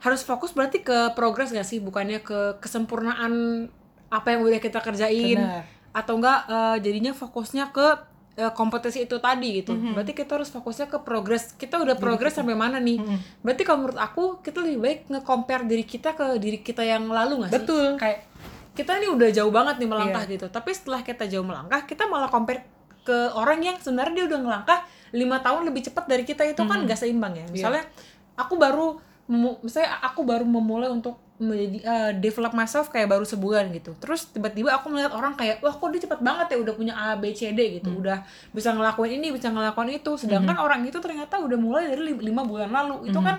harus 0.00 0.24
fokus 0.24 0.56
berarti 0.56 0.80
ke 0.80 1.12
progres 1.12 1.52
gak 1.52 1.68
sih 1.68 1.76
bukannya 1.78 2.24
ke 2.24 2.56
kesempurnaan 2.58 3.68
apa 4.08 4.28
yang 4.32 4.40
udah 4.42 4.58
kita 4.58 4.80
kerjain 4.80 5.36
Benar. 5.38 5.62
atau 5.92 6.16
enggak 6.16 6.40
eh, 6.48 6.76
jadinya 6.80 7.12
fokusnya 7.12 7.68
ke 7.70 8.09
eh, 8.40 8.50
kompetisi 8.50 9.04
itu 9.04 9.16
tadi 9.18 9.60
gitu 9.60 9.72
Mhm. 9.72 9.92
berarti 9.92 10.12
kita 10.12 10.34
harus 10.34 10.48
fokusnya 10.48 10.88
ke 10.88 10.98
progres 10.98 11.52
kita 11.54 11.76
udah 11.76 11.94
progres 11.94 12.32
sampai 12.32 12.56
mana 12.56 12.78
nih 12.78 12.96
Mhm. 12.96 13.44
berarti 13.44 13.62
kalau 13.62 13.78
menurut 13.84 14.00
aku 14.00 14.22
kita 14.40 14.58
lebih 14.60 14.80
baik 14.80 14.98
nge-compare 15.06 15.62
diri 15.64 15.84
kita 15.84 16.10
ke 16.12 16.26
diri 16.36 16.58
kita 16.58 16.80
yang 16.80 17.04
lalu 17.06 17.44
gak 17.44 17.50
sih 17.50 17.56
Betul. 17.60 17.86
kayak 17.96 18.18
kita 18.72 18.96
ini 18.96 19.06
udah 19.10 19.28
jauh 19.30 19.50
banget 19.50 19.76
nih 19.76 19.88
melangkah 19.88 20.24
Iya. 20.24 20.32
gitu 20.34 20.46
tapi 20.48 20.70
setelah 20.72 21.00
kita 21.02 21.24
jauh 21.26 21.44
melangkah 21.44 21.84
kita 21.84 22.06
malah 22.06 22.26
compare 22.26 22.64
ke 23.00 23.18
orang 23.32 23.60
yang 23.60 23.76
sebenarnya 23.76 24.14
dia 24.14 24.26
udah 24.26 24.40
ngelangkah 24.40 24.80
lima 25.10 25.36
tahun 25.38 25.66
lebih 25.66 25.82
cepat 25.84 26.04
dari 26.06 26.22
kita 26.22 26.42
itu 26.44 26.62
kan 26.62 26.80
Mhm. 26.80 26.86
gak 26.86 26.98
seimbang 26.98 27.34
ya 27.34 27.42
Iya. 27.42 27.52
misalnya 27.52 27.82
aku 28.34 28.54
baru 28.56 28.96
misalnya 29.60 30.00
aku 30.00 30.20
baru 30.22 30.42
memulai 30.42 30.88
untuk 30.88 31.18
menjadi 31.40 31.78
eh, 31.80 32.10
develop 32.20 32.52
myself 32.52 32.92
kayak 32.92 33.08
baru 33.08 33.24
sebulan 33.24 33.72
gitu. 33.72 33.96
Terus 33.96 34.28
tiba-tiba 34.28 34.76
aku 34.76 34.92
melihat 34.92 35.16
orang 35.16 35.32
kayak 35.34 35.64
wah 35.64 35.72
kok 35.72 35.88
dia 35.88 36.04
cepat 36.04 36.20
banget 36.20 36.52
ya 36.52 36.58
udah 36.60 36.74
punya 36.76 36.92
A 36.92 37.16
B 37.16 37.32
C 37.32 37.48
D 37.50 37.80
gitu. 37.80 37.88
Hmm. 37.88 38.04
udah 38.04 38.20
bisa 38.52 38.70
ngelakuin 38.70 39.16
ini 39.16 39.32
bisa 39.32 39.48
ngelakuin 39.48 39.96
itu. 39.96 40.12
Sedangkan 40.14 40.60
orang 40.60 40.84
itu 40.84 41.00
ternyata 41.00 41.40
udah 41.40 41.56
mulai 41.56 41.88
dari 41.88 42.12
lim- 42.12 42.20
lima 42.20 42.44
bulan 42.44 42.68
lalu. 42.68 43.08
Itu 43.08 43.18
Mhm. 43.18 43.26
kan 43.26 43.36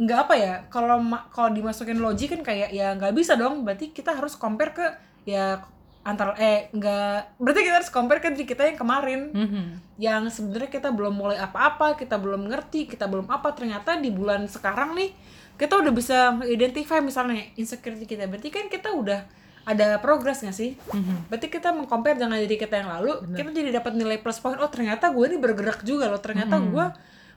nggak 0.00 0.18
apa 0.28 0.34
ya 0.36 0.54
kalau 0.68 1.00
kalau 1.28 1.50
dimasukin 1.50 1.96
logik 1.96 2.32
kan 2.32 2.44
kayak 2.44 2.70
ya 2.70 2.92
nggak 2.92 3.16
bisa 3.16 3.34
dong. 3.34 3.64
Berarti 3.64 3.88
kita 3.88 4.12
harus 4.12 4.36
compare 4.36 4.76
ke 4.76 4.86
ya 5.24 5.64
antara 6.00 6.32
eh 6.36 6.68
nggak 6.72 7.36
berarti 7.36 7.60
kita 7.60 7.76
harus 7.76 7.92
compare 7.92 8.20
ke 8.20 8.32
diri 8.32 8.44
kita 8.44 8.68
yang 8.68 8.76
kemarin. 8.76 9.20
Mhm. 9.32 9.64
yang 10.00 10.32
sebenarnya 10.32 10.72
kita 10.72 10.88
belum 10.96 11.12
mulai 11.12 11.36
apa-apa, 11.36 11.92
kita 11.92 12.16
belum 12.16 12.48
ngerti, 12.48 12.88
kita 12.88 13.04
belum 13.04 13.28
apa, 13.28 13.52
ternyata 13.52 14.00
di 14.00 14.08
bulan 14.08 14.48
sekarang 14.48 14.96
nih 14.96 15.12
kita 15.60 15.76
udah 15.76 15.92
bisa 15.92 16.40
identify 16.48 17.04
misalnya 17.04 17.52
insecurity 17.54 18.08
kita. 18.08 18.24
Berarti 18.24 18.48
kan 18.48 18.72
kita 18.72 18.96
udah 18.96 19.28
ada 19.68 20.00
progres 20.00 20.40
gak 20.40 20.56
sih? 20.56 20.72
Mhm. 20.88 21.28
Berarti 21.28 21.52
kita 21.52 21.68
mengcompare 21.76 22.16
dengan 22.16 22.40
diri 22.40 22.56
kita 22.56 22.80
yang 22.80 22.88
lalu, 22.88 23.20
Bener. 23.28 23.36
kita 23.36 23.48
jadi 23.52 23.70
dapat 23.76 23.92
nilai 23.92 24.16
plus 24.16 24.40
point. 24.40 24.56
Oh 24.56 24.72
ternyata 24.72 25.12
gue 25.12 25.24
ini 25.28 25.36
bergerak 25.36 25.84
juga 25.84 26.08
loh, 26.08 26.16
ternyata 26.16 26.56
Mhm. 26.56 26.66
gue 26.72 26.86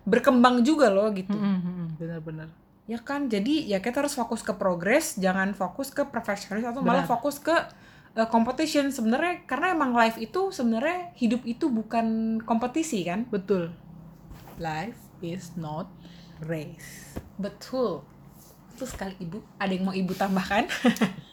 berkembang 0.07 0.63
juga 0.63 0.87
loh 0.87 1.11
gitu. 1.11 1.35
Mhm, 1.35 1.59
mhm. 1.59 1.85
Benar-benar. 1.99 2.47
Ya 2.83 2.99
kan, 2.99 3.31
jadi 3.31 3.67
ya 3.67 3.79
kita 3.79 4.03
harus 4.03 4.15
fokus 4.15 4.43
ke 4.43 4.51
progres, 4.55 5.15
jangan 5.15 5.55
fokus 5.55 5.91
ke 5.91 6.03
perfectionist 6.03 6.67
atau 6.67 6.83
malah 6.83 7.03
Benar. 7.03 7.11
fokus 7.15 7.39
ke 7.39 7.55
uh, 8.15 8.27
competition 8.27 8.91
sebenarnya 8.91 9.47
karena 9.47 9.71
emang 9.71 9.95
life 9.95 10.19
itu 10.19 10.51
sebenarnya 10.51 11.15
hidup 11.15 11.43
itu 11.47 11.71
bukan 11.71 12.39
kompetisi 12.43 13.03
kan? 13.07 13.23
Betul. 13.31 13.71
Life 14.59 14.99
is 15.23 15.55
not 15.55 15.87
race. 16.43 17.15
Betul. 17.39 18.03
Betul 18.83 18.99
sekali 18.99 19.15
Ibu. 19.15 19.39
Ada 19.63 19.71
yang 19.79 19.83
mau 19.87 19.95
Ibu 19.95 20.11
tambahkan? 20.11 20.67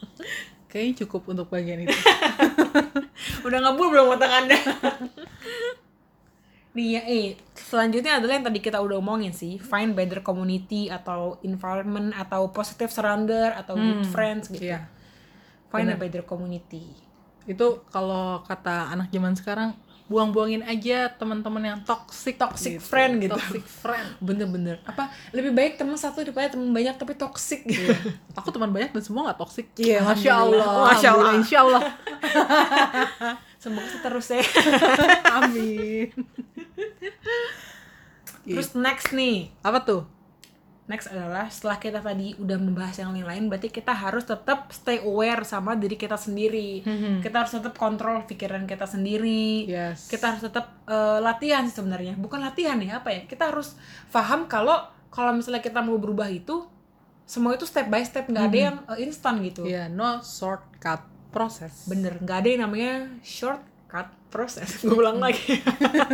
Kayaknya 0.71 1.03
cukup 1.03 1.35
untuk 1.35 1.51
bagian 1.51 1.83
itu. 1.83 1.91
Udah 3.45 3.59
ngebul 3.59 3.91
belum 3.91 4.15
otak 4.15 4.31
Anda? 4.31 4.55
Nih 6.79 6.95
ya, 6.95 7.01
eh, 7.03 7.35
selanjutnya 7.51 8.23
adalah 8.23 8.39
yang 8.39 8.47
tadi 8.47 8.63
kita 8.63 8.79
udah 8.79 9.03
omongin 9.03 9.35
sih, 9.35 9.59
find 9.59 9.91
better 9.91 10.23
community 10.23 10.87
atau 10.87 11.43
environment 11.43 12.15
atau 12.15 12.55
positive 12.55 12.87
surrounder 12.87 13.51
atau 13.51 13.75
good 13.75 14.07
Hmm, 14.07 14.15
friends 14.15 14.47
gitu. 14.47 14.71
Iya. 14.71 14.87
Find 15.67 15.91
a 15.91 15.99
benar. 15.99 16.07
better 16.07 16.23
community. 16.23 16.87
Itu 17.43 17.83
kalau 17.91 18.47
kata 18.47 18.95
anak 18.95 19.11
zaman 19.11 19.35
sekarang 19.35 19.75
buang-buangin 20.11 20.67
aja 20.67 21.07
teman-teman 21.15 21.63
yang 21.63 21.79
toxic 21.87 22.35
Toxic 22.35 22.83
friend 22.83 23.23
gitu. 23.23 23.39
Toxic 23.39 23.63
friend. 23.63 24.07
Bener-bener. 24.27 24.83
Apa 24.83 25.07
lebih 25.31 25.55
baik 25.55 25.79
teman 25.79 25.95
satu 25.95 26.19
daripada 26.19 26.51
teman 26.51 26.75
banyak 26.75 26.99
tapi 26.99 27.15
toxic 27.15 27.63
gitu. 27.63 27.95
Aku 28.35 28.51
teman 28.51 28.75
banyak 28.75 28.91
dan 28.91 28.99
semua 28.99 29.31
nggak 29.31 29.39
toxic. 29.39 29.71
Iya, 29.79 30.03
Masya. 30.03 30.31
Allah. 30.35 30.91
Masya 30.91 31.09
Allah. 31.15 31.31
Insya 31.39 31.57
Allah. 31.63 31.81
Semoga 33.63 33.95
terus 34.03 34.27
ya. 34.27 34.43
Amin. 35.39 36.09
Terus 38.41 38.73
next 38.73 39.13
nih, 39.13 39.53
Apa 39.61 39.85
tuh? 39.85 40.01
Next 40.91 41.07
adalah 41.07 41.47
setelah 41.47 41.79
kita 41.79 42.03
tadi 42.03 42.35
udah 42.35 42.59
membahas 42.59 42.99
yang 42.99 43.15
lain-lain, 43.15 43.47
berarti 43.47 43.71
kita 43.71 43.95
harus 43.95 44.27
tetap 44.27 44.67
stay 44.75 44.99
aware 44.99 45.47
sama 45.47 45.79
diri 45.79 45.95
kita 45.95 46.19
sendiri. 46.19 46.83
Hmm. 46.83 47.23
Kita 47.23 47.47
harus 47.47 47.55
tetap 47.55 47.79
kontrol 47.79 48.27
pikiran 48.27 48.67
kita 48.67 48.83
sendiri. 48.83 49.71
Yes. 49.71 50.11
Kita 50.11 50.35
harus 50.35 50.43
tetap 50.43 50.83
eh, 50.85 51.19
latihan 51.23 51.63
sih 51.63 51.79
sebenarnya. 51.79 52.19
Bukan 52.19 52.43
latihan 52.43 52.75
ya, 52.83 52.99
apa 52.99 53.15
ya? 53.15 53.23
Kita 53.23 53.47
harus 53.55 53.79
paham 54.11 54.51
kalau 54.51 54.75
kalau 55.07 55.31
misalnya 55.31 55.63
kita 55.63 55.79
mau 55.79 55.95
berubah 55.95 56.27
itu 56.27 56.67
semua 57.27 57.55
itu 57.55 57.63
step 57.63 57.87
by 57.87 58.03
step 58.03 58.27
nggak 58.27 58.45
ada 58.51 58.59
yang 58.59 58.77
uh, 58.91 58.99
instan 58.99 59.39
gitu 59.39 59.63
Iya, 59.63 59.87
no 59.87 60.19
shortcut 60.19 61.07
proses. 61.31 61.87
bener 61.87 62.19
nggak 62.19 62.37
ada 62.43 62.47
yang 62.51 62.61
namanya 62.67 63.07
shortcut 63.91 64.07
proses 64.31 64.69
gue 64.87 64.95
ulang 64.95 65.19
lagi. 65.19 65.59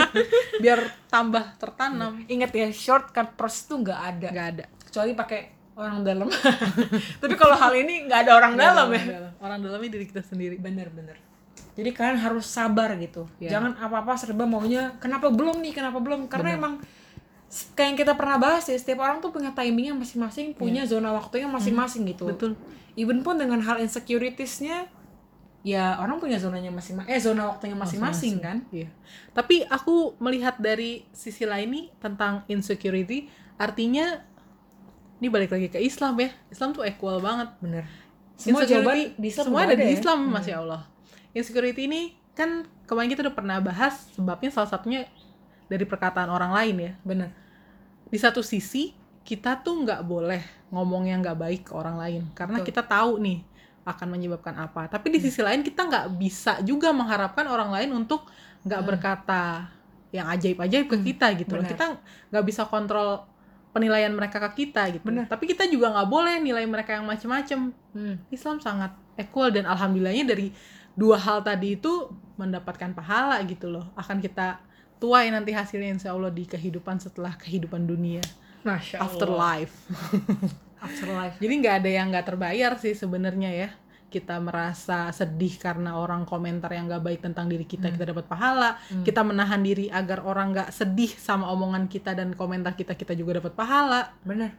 Biar 0.63 0.81
tambah 1.07 1.45
tertanam. 1.61 2.25
ingat 2.25 2.49
ya 2.49 2.67
shortcut 2.73 3.37
proses 3.37 3.69
itu 3.69 3.77
nggak 3.77 3.99
ada. 4.01 4.29
Nggak 4.33 4.47
ada. 4.57 4.65
kecuali 4.81 5.11
pakai 5.13 5.41
orang 5.77 6.01
dalam. 6.01 6.25
Tapi 7.21 7.35
kalau 7.37 7.53
hal 7.53 7.73
ini 7.77 8.09
nggak 8.09 8.19
ada 8.25 8.31
orang 8.33 8.53
dalam 8.57 8.89
ya. 8.89 8.97
Orang 8.97 9.13
dalam. 9.13 9.31
Orang 9.37 9.57
dalamnya 9.61 9.89
diri 9.93 10.05
kita 10.09 10.25
sendiri. 10.25 10.57
bener-bener 10.57 11.21
jadi 11.77 11.93
kalian 11.93 12.17
harus 12.17 12.49
sabar 12.49 12.97
gitu. 12.97 13.29
Iya. 13.37 13.53
jangan 13.53 13.77
apa-apa 13.77 14.17
serba 14.17 14.49
maunya 14.49 14.97
kenapa 14.97 15.29
belum 15.29 15.61
nih? 15.61 15.77
Kenapa 15.77 16.01
belum? 16.01 16.25
Karena 16.25 16.57
emang 16.57 16.81
s- 17.45 17.69
kayak 17.77 17.93
yang 17.93 17.97
kita 18.01 18.13
pernah 18.17 18.41
bahas 18.41 18.65
ya 18.65 18.73
setiap 18.73 19.05
orang 19.05 19.21
tuh 19.21 19.29
punya 19.29 19.53
timingnya 19.53 19.93
masing-masing 19.93 20.57
punya 20.57 20.89
zona 20.89 21.13
waktunya 21.13 21.45
masing-masing 21.45 22.01
gitu. 22.09 22.33
Betul. 22.33 22.57
even 22.97 23.21
pun 23.21 23.37
dengan 23.37 23.61
hal 23.61 23.77
insecuritiesnya 23.77 24.89
ya 25.67 25.99
orang 25.99 26.15
punya 26.15 26.39
zonanya 26.39 26.71
masing-masing 26.71 27.11
eh 27.11 27.19
zona 27.19 27.51
waktunya 27.51 27.75
masing-masing 27.75 28.39
kan 28.39 28.63
Iya. 28.71 28.87
Tapi 29.35 29.67
aku 29.67 30.15
melihat 30.23 30.55
dari 30.55 31.03
sisi 31.11 31.43
lain 31.43 31.67
nih 31.75 31.85
tentang 31.99 32.47
insecurity, 32.47 33.27
artinya 33.59 34.23
ini 35.19 35.27
balik 35.27 35.51
lagi 35.51 35.67
ke 35.67 35.75
Islam 35.83 36.15
ya. 36.23 36.31
Islam 36.47 36.71
tuh 36.71 36.87
equal 36.87 37.19
banget. 37.19 37.51
bener 37.59 37.83
semua 38.37 38.63
jawaban 38.69 39.17
di 39.17 39.27
Islam 39.33 39.45
semua 39.49 39.65
ada 39.65 39.73
di 39.75 39.85
ya. 39.89 39.93
Islam, 39.97 40.19
masya 40.29 40.55
Allah. 40.61 40.81
Insecurity 41.33 41.89
ini 41.89 42.15
kan 42.37 42.63
kemarin 42.87 43.09
kita 43.11 43.25
udah 43.27 43.35
pernah 43.35 43.57
bahas 43.59 44.07
sebabnya 44.13 44.53
salah 44.53 44.69
satunya 44.71 45.09
dari 45.67 45.83
perkataan 45.83 46.31
orang 46.31 46.55
lain 46.55 46.75
ya. 46.79 46.91
bener 47.03 47.29
Di 48.07 48.15
satu 48.15 48.39
sisi 48.39 48.95
kita 49.27 49.59
tuh 49.59 49.83
nggak 49.83 50.07
boleh 50.07 50.39
ngomong 50.71 51.11
yang 51.11 51.19
nggak 51.19 51.35
baik 51.35 51.61
ke 51.67 51.73
orang 51.75 51.99
lain 51.99 52.23
karena 52.31 52.63
Betul. 52.63 52.67
kita 52.71 52.81
tahu 52.87 53.19
nih 53.19 53.43
akan 53.87 54.07
menyebabkan 54.11 54.51
apa. 54.53 54.91
Tapi 54.91 55.07
di 55.09 55.19
sisi 55.23 55.39
lain 55.39 55.63
kita 55.63 55.87
nggak 55.87 56.05
bisa 56.19 56.59
juga 56.61 56.91
mengharapkan 56.91 57.47
orang 57.47 57.71
lain 57.71 57.89
untuk 57.95 58.27
nggak 58.67 58.81
Hmm. 58.83 58.89
berkata 58.91 59.41
yang 60.11 60.27
ajaib-ajaib 60.27 60.87
ke 60.87 60.97
Hmm, 60.99 61.05
kita 61.05 61.27
gitu 61.39 61.55
loh. 61.55 61.63
benar. 61.63 61.71
Kita 61.71 61.85
nggak 62.29 62.43
bisa 62.43 62.67
kontrol 62.67 63.23
penilaian 63.71 64.11
mereka 64.11 64.43
ke 64.51 64.65
kita 64.65 64.91
gitu. 64.91 65.03
Benar. 65.07 65.31
Tapi 65.31 65.47
kita 65.47 65.63
juga 65.67 65.95
nggak 65.95 66.07
boleh 66.07 66.35
nilai 66.39 66.67
mereka 66.67 66.99
yang 66.99 67.07
macem-macem. 67.07 67.71
hmm. 67.95 68.27
Islam 68.29 68.59
sangat 68.59 68.91
equal 69.15 69.49
dan 69.49 69.63
alhamdulillahnya 69.65 70.27
dari 70.27 70.51
dua 70.93 71.15
hal 71.17 71.41
tadi 71.41 71.77
itu 71.77 72.09
mendapatkan 72.35 72.91
pahala 72.91 73.39
gitu 73.45 73.69
loh. 73.69 73.87
Akan 73.95 74.19
kita 74.19 74.59
tuai 74.97 75.29
nanti 75.29 75.53
hasilnya 75.53 75.93
insya 75.93 76.09
Allah 76.11 76.33
di 76.33 76.43
kehidupan 76.43 76.97
setelah 76.97 77.37
kehidupan 77.37 77.85
dunia. 77.85 78.21
Masya 78.65 78.97
Allah. 78.99 79.05
Afterlife. 79.07 79.75
afterlife 80.79 81.35
Jadi 81.37 81.53
nggak 81.57 81.75
ada 81.81 81.89
yang 81.89 82.07
nggak 82.09 82.25
terbayar 82.25 82.71
sih 82.77 82.93
sebenarnya 82.93 83.51
ya. 83.51 83.69
Kita 84.07 84.39
merasa 84.39 85.11
sedih 85.11 85.59
karena 85.59 85.99
orang 85.99 86.23
komentar 86.23 86.71
yang 86.71 86.87
nggak 86.87 87.03
baik 87.03 87.19
tentang 87.19 87.51
diri 87.51 87.67
kita, 87.67 87.91
kita 87.91 88.07
dapat 88.07 88.23
pahala. 88.23 88.79
Hmm. 88.87 89.03
Kita 89.03 89.19
menahan 89.19 89.59
diri 89.59 89.91
agar 89.91 90.23
orang 90.23 90.55
nggak 90.55 90.69
sedih 90.71 91.11
sama 91.11 91.51
omongan 91.51 91.85
kita 91.85 92.15
dan 92.15 92.31
komentar 92.31 92.71
kita, 92.71 92.95
kita 92.95 93.11
juga 93.13 93.43
dapat 93.43 93.51
pahala. 93.51 94.15
bener 94.23 94.55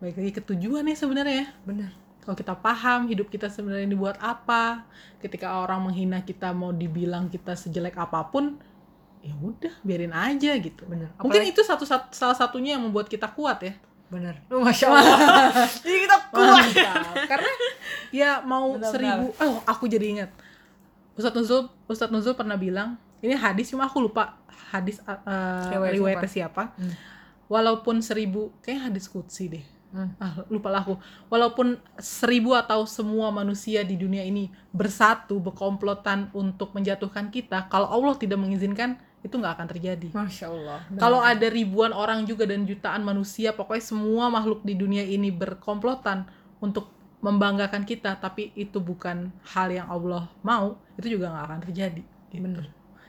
Baik 0.00 0.18
lagi 0.18 0.32
ke 0.32 0.42
tujuan 0.42 0.82
ya 0.82 0.96
sebenarnya 0.96 1.36
ya. 1.36 1.48
bener 1.62 1.90
Kalau 2.22 2.32
kita 2.32 2.54
paham 2.54 3.06
hidup 3.06 3.28
kita 3.28 3.46
sebenarnya 3.46 3.86
dibuat 3.86 4.16
apa, 4.18 4.86
ketika 5.18 5.58
orang 5.58 5.82
menghina 5.84 6.22
kita 6.22 6.50
mau 6.50 6.72
dibilang 6.72 7.26
kita 7.26 7.52
sejelek 7.52 7.94
apa 7.94 8.24
pun, 8.24 8.56
ya 9.20 9.34
udah 9.36 9.74
biarin 9.82 10.10
aja 10.10 10.54
gitu. 10.56 10.86
bener 10.86 11.12
Mungkin 11.18 11.44
Apalagi- 11.44 11.50
itu 11.50 11.60
satu, 11.60 11.84
sat- 11.84 12.10
salah 12.10 12.34
satunya 12.34 12.74
yang 12.74 12.82
membuat 12.82 13.06
kita 13.06 13.26
kuat 13.28 13.60
ya. 13.62 13.74
Bener 14.12 14.36
oh, 14.52 14.60
masya 14.60 14.92
allah 14.92 15.16
jadi 15.84 15.98
kita 16.04 16.16
kuat. 16.28 16.68
Karena 17.28 17.52
ya 18.12 18.30
mau 18.44 18.76
seribu, 18.80 19.32
oh 19.40 19.54
aku 19.64 19.88
jadi 19.88 20.06
ingat. 20.12 20.30
Ustadz 21.12 21.36
Nuzul, 21.36 21.68
Ustadz 21.88 22.12
Nuzul 22.12 22.32
pernah 22.32 22.56
bilang, 22.56 22.96
ini 23.20 23.36
hadis 23.36 23.68
cuma 23.68 23.84
aku 23.84 24.00
lupa 24.00 24.40
hadis 24.72 25.00
uh, 25.04 25.68
Riwayat 25.68 25.92
riwayatnya 25.96 26.30
siapa. 26.30 26.72
Hmm. 26.76 26.94
Walaupun 27.52 28.00
seribu, 28.00 28.48
kayak 28.64 28.92
hadis 28.92 29.12
kutsi 29.12 29.52
deh. 29.52 29.64
Hmm. 29.92 30.16
Ah, 30.16 30.40
lupa 30.48 30.72
lah 30.72 30.80
aku. 30.80 30.96
Walaupun 31.28 31.76
seribu 32.00 32.56
atau 32.56 32.88
semua 32.88 33.28
manusia 33.28 33.84
di 33.84 34.00
dunia 34.00 34.24
ini 34.24 34.48
bersatu, 34.72 35.36
berkomplotan 35.36 36.32
untuk 36.32 36.72
menjatuhkan 36.72 37.28
kita, 37.28 37.68
kalau 37.68 37.92
Allah 37.92 38.16
tidak 38.16 38.40
mengizinkan, 38.40 38.96
itu 39.22 39.32
nggak 39.32 39.54
akan 39.54 39.66
terjadi. 39.68 40.08
masya 40.10 40.46
allah 40.46 40.78
Bener. 40.86 40.98
Kalau 40.98 41.18
ada 41.18 41.46
ribuan 41.46 41.90
orang 41.90 42.22
juga 42.22 42.42
dan 42.42 42.62
jutaan 42.62 43.00
manusia, 43.00 43.50
pokoknya 43.50 43.84
semua 43.86 44.26
makhluk 44.26 44.62
di 44.62 44.74
dunia 44.74 45.00
ini 45.00 45.30
berkomplotan 45.30 46.26
untuk 46.58 46.90
membanggakan 47.18 47.82
kita, 47.82 48.18
tapi 48.18 48.50
itu 48.52 48.76
bukan 48.76 49.30
hal 49.48 49.70
yang 49.70 49.86
Allah 49.86 50.26
mau, 50.42 50.74
itu 50.96 51.14
juga 51.14 51.30
nggak 51.30 51.44
akan 51.46 51.60
terjadi. 51.62 52.02
gitu. 52.28 52.42
bener 52.42 52.66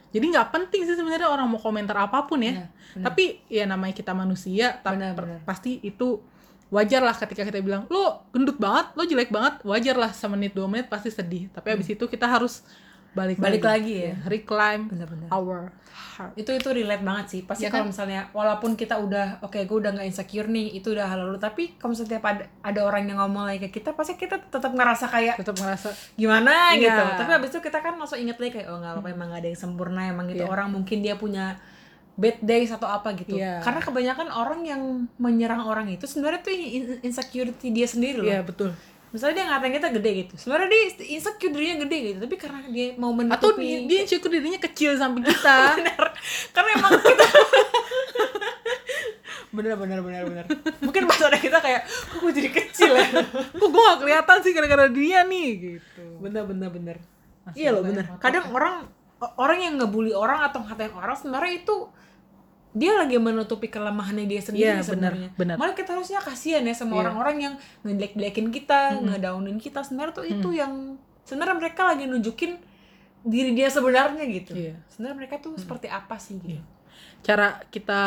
Jadi 0.08 0.24
nggak 0.30 0.48
penting 0.48 0.86
sih 0.86 0.94
sebenarnya 0.94 1.26
orang 1.26 1.50
mau 1.50 1.58
komentar 1.58 1.98
apa 1.98 2.22
pun 2.22 2.38
ya. 2.38 2.54
Iya, 2.54 2.66
bener. 2.94 3.04
Tapi 3.04 3.24
ya 3.48 3.64
namanya 3.66 3.90
kita 3.92 4.14
manusia, 4.14 4.78
tapi 4.78 4.94
Benar, 4.94 5.12
per- 5.12 5.26
benar. 5.26 5.40
pasti 5.42 5.82
itu 5.82 6.22
wajar 6.70 7.02
lah 7.02 7.10
ketika 7.12 7.42
kita 7.42 7.58
bilang 7.58 7.90
lo 7.90 8.22
gendut 8.30 8.54
banget, 8.54 8.94
lo 8.94 9.02
jelek 9.02 9.28
banget, 9.28 9.58
wajar 9.62 9.98
lah 9.98 10.10
semenit 10.10 10.54
dua 10.54 10.70
menit 10.70 10.86
pasti 10.86 11.10
sedih. 11.10 11.50
Tapi 11.50 11.66
habis 11.68 11.90
itu 11.90 12.06
kita 12.06 12.30
harus 12.30 12.62
balik 13.10 13.38
Hmm. 13.38 13.46
Balik 13.46 13.62
lagi 13.62 13.94
ya. 14.00 14.14
reclaim 14.24 14.86
bener-bener 14.86 15.26
our 15.30 15.74
heart. 16.14 16.32
itu 16.34 16.50
itu 16.50 16.68
relate 16.70 17.00
banget 17.00 17.26
sih 17.28 17.40
pasti 17.42 17.62
Ya 17.62 17.68
kalau 17.68 17.84
kan? 17.84 17.90
misalnya 17.90 18.20
walaupun 18.30 18.72
kita 18.72 18.94
udah 18.96 19.40
oke 19.40 19.58
gue 19.58 19.76
udah 19.76 19.90
nggak 19.92 20.06
insecure 20.06 20.46
nih 20.46 20.72
itu 20.72 20.88
udah 20.88 21.04
hal 21.04 21.20
lalu 21.20 21.36
tapi 21.36 21.74
kalau 21.74 21.92
misalnya 21.92 22.10
tiap 22.12 22.24
ada 22.24 22.44
ada 22.60 22.80
orang 22.82 23.02
yang 23.04 23.18
ngomong 23.18 23.44
lagi 23.44 23.60
ke 23.62 23.74
kita 23.74 23.92
pasti 23.92 24.14
kita 24.14 24.38
tetap 24.40 24.70
ngerasa 24.70 25.06
kayak 25.06 25.34
Tetap 25.36 25.56
ngerasa 25.56 25.88
gimana 26.14 26.72
Iya. 26.72 26.80
gitu 26.84 27.02
tapi 27.16 27.30
habis 27.32 27.48
itu 27.48 27.60
kita 27.60 27.78
kan 27.78 27.94
langsung 27.94 28.16
inget 28.16 28.36
lagi 28.36 28.52
kayak 28.54 28.68
oh 28.68 28.78
nggak 28.78 28.92
apa 28.96 29.08
emang 29.08 29.28
gak 29.28 29.40
ada 29.40 29.48
yang 29.48 29.60
sempurna 29.60 30.00
emang 30.04 30.26
gitu 30.26 30.40
Iya. 30.40 30.48
orang 30.48 30.68
mungkin 30.70 30.98
dia 30.98 31.14
punya 31.14 31.58
bad 32.14 32.38
days 32.40 32.70
atau 32.70 32.86
apa 32.86 33.10
gitu 33.14 33.34
Iya. 33.34 33.58
karena 33.58 33.80
kebanyakan 33.80 34.28
orang 34.30 34.60
yang 34.62 34.82
menyerang 35.16 35.60
orang 35.60 35.90
itu 35.90 36.04
sebenarnya 36.04 36.40
tuh 36.40 36.52
in- 36.52 37.02
insecurity 37.02 37.68
dia 37.68 37.84
sendiri 37.84 38.18
loh 38.18 38.28
Iya 38.28 38.40
betul. 38.40 38.70
Misalnya 39.14 39.34
dia 39.38 39.44
ngatain 39.46 39.72
kita 39.78 39.88
gede 39.94 40.10
gitu. 40.26 40.34
Sebenarnya 40.34 40.68
dia 40.74 40.82
insecure 41.14 41.52
dirinya 41.54 41.76
gede 41.86 41.96
gitu 42.02 42.18
tapi 42.26 42.34
karena 42.34 42.60
dia 42.66 42.86
mau 42.98 43.14
Atau 43.14 43.54
menutupi 43.54 43.62
dia, 43.62 43.78
dia 43.86 43.98
insecure 44.02 44.32
dirinya 44.34 44.58
kecil 44.58 44.98
samping 44.98 45.22
kita. 45.22 45.56
benar 45.78 46.04
karena 46.50 46.70
emang 46.74 46.92
kita 46.98 47.26
bener 49.54 49.78
bener 49.78 49.98
bener 50.02 50.22
bener. 50.26 50.44
Mungkin 50.82 51.06
pas 51.06 51.30
ada 51.30 51.38
kita 51.38 51.62
kayak 51.62 51.86
kok 51.86 52.18
gue 52.18 52.32
jadi 52.34 52.50
kecil 52.50 52.90
ya? 52.90 53.06
Kok 53.62 53.68
gue 53.70 53.82
gak 53.86 53.98
kelihatan 54.02 54.36
sih 54.42 54.50
gara-gara 54.50 54.90
dia 54.90 55.22
nih 55.22 55.48
gitu. 55.54 56.02
bener 56.18 56.42
bener 56.42 56.68
bener. 56.74 56.96
Masih 57.46 57.62
iya 57.62 57.70
loh 57.70 57.86
bener. 57.86 58.02
kadang 58.18 58.50
orang 58.50 58.90
orang 59.38 59.58
yang 59.62 59.74
ngebully 59.78 60.10
orang 60.10 60.42
atau 60.42 60.66
ngatain 60.66 60.90
orang 60.90 61.14
sebenarnya 61.14 61.62
itu 61.62 61.76
dia 62.74 62.90
lagi 62.92 63.14
menutupi 63.16 63.70
kelemahannya 63.70 64.26
dia 64.26 64.42
sendiri 64.42 64.66
Iya, 64.66 64.74
benar, 64.74 64.84
sebenarnya 64.84 65.28
benar. 65.34 65.56
malah 65.56 65.72
kita 65.72 65.94
harusnya 65.94 66.18
kasihan 66.18 66.60
ya 66.60 66.74
sama 66.74 66.92
Iya. 66.92 67.00
orang-orang 67.00 67.36
yang 67.40 67.54
ngejelek-jelekin 67.80 68.46
kita 68.50 68.80
ngedownin 69.00 69.56
kita 69.56 69.80
sebenarnya 69.80 70.12
tuh 70.12 70.26
itu 70.26 70.48
yang 70.50 70.98
sebenarnya 71.22 71.56
mereka 71.56 71.86
lagi 71.86 72.04
nunjukin 72.04 72.58
diri 73.22 73.54
dia 73.54 73.70
sebenarnya 73.70 74.26
gitu 74.26 74.52
Iya. 74.52 74.74
sebenarnya 74.88 75.16
mereka 75.16 75.34
tuh 75.38 75.54
seperti 75.54 75.86
apa 75.86 76.18
sih 76.18 76.36
gitu 76.36 76.58
Iya. 76.58 76.62
Cara 77.22 77.48
kita 77.68 78.00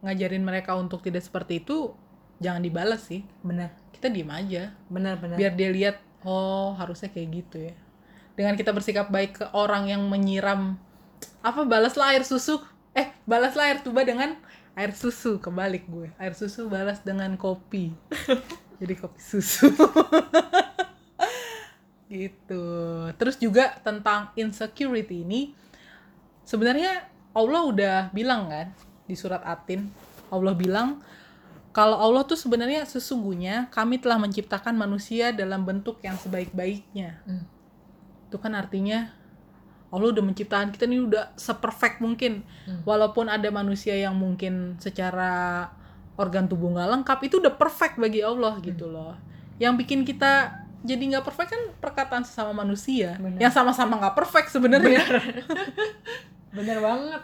ngajarin 0.00 0.40
mereka 0.40 0.72
untuk 0.72 1.02
tidak 1.02 1.20
seperti 1.20 1.58
itu 1.58 1.90
jangan 2.38 2.62
dibalas 2.62 3.02
sih. 3.02 3.26
benar 3.42 3.74
Kita 3.90 4.06
diem 4.06 4.30
aja. 4.30 4.70
benar 4.86 5.18
benar 5.18 5.34
Biar 5.34 5.52
dia 5.52 5.68
lihat 5.68 5.96
oh 6.22 6.70
harusnya 6.72 7.08
kayak 7.08 7.28
gitu 7.34 7.66
ya. 7.66 7.74
Dengan 8.32 8.54
kita 8.54 8.70
bersikap 8.70 9.10
baik 9.10 9.32
ke 9.34 9.44
orang 9.50 9.86
yang 9.86 10.06
menyiram 10.06 10.78
apa 11.40 11.62
balaslah 11.62 12.14
air 12.14 12.22
susu 12.22 12.62
eh 12.98 13.14
balaslah 13.22 13.70
air 13.70 13.78
tuba 13.86 14.02
dengan 14.02 14.34
air 14.74 14.90
susu 14.90 15.38
kebalik 15.38 15.86
gue. 15.86 16.10
Air 16.18 16.34
susu 16.34 16.66
balas 16.66 16.98
dengan 17.06 17.38
kopi. 17.38 17.94
Jadi 18.82 18.94
kopi 18.98 19.20
susu. 19.22 19.70
Gitu. 22.08 22.64
Terus 23.20 23.36
juga 23.36 23.76
tentang 23.84 24.32
insecurity 24.32 25.22
ini 25.28 25.52
sebenarnya 26.42 27.04
Allah 27.36 27.62
udah 27.68 27.96
bilang 28.16 28.48
kan 28.48 28.72
di 29.04 29.12
surat 29.12 29.44
Atin 29.44 29.92
Allah 30.32 30.56
bilang 30.56 31.04
kalau 31.76 32.00
Allah 32.00 32.24
tuh 32.24 32.34
sebenarnya 32.34 32.88
sesungguhnya 32.88 33.68
kami 33.68 34.00
telah 34.00 34.16
menciptakan 34.16 34.74
manusia 34.74 35.30
dalam 35.36 35.62
bentuk 35.68 36.00
yang 36.00 36.16
sebaik-baiknya. 36.16 37.20
Hmm. 37.28 37.44
itu 38.28 38.36
kan 38.36 38.52
artinya 38.52 39.08
Allah 39.88 40.08
udah 40.10 40.20
menciptakan 40.20 40.68
kita 40.68 40.84
ini 40.84 41.00
udah 41.02 41.32
seperfect 41.34 41.98
mungkin 41.98 42.44
Hmm. 42.64 42.84
walaupun 42.84 43.26
ada 43.26 43.48
manusia 43.48 43.92
yang 43.92 44.12
mungkin 44.12 44.76
secara 44.76 45.64
organ 46.14 46.44
tubuh 46.44 46.68
nggak 46.70 46.88
lengkap 46.92 47.18
itu 47.22 47.38
udah 47.38 47.54
perfect 47.54 47.96
bagi 47.96 48.20
Allah 48.20 48.60
gitu 48.60 48.84
Hmm. 48.84 48.94
loh 48.94 49.14
yang 49.56 49.74
bikin 49.74 50.02
kita 50.02 50.52
jadi 50.78 51.00
nggak 51.00 51.24
perfect 51.24 51.50
kan 51.50 51.62
perkataan 51.76 52.22
sesama 52.22 52.52
manusia 52.54 53.16
Benar. 53.16 53.40
yang 53.40 53.50
sama-sama 53.50 53.96
nggak 53.96 54.14
perfect 54.14 54.52
sebenarnya 54.52 55.02
bener 56.50 56.78
banget 56.78 57.22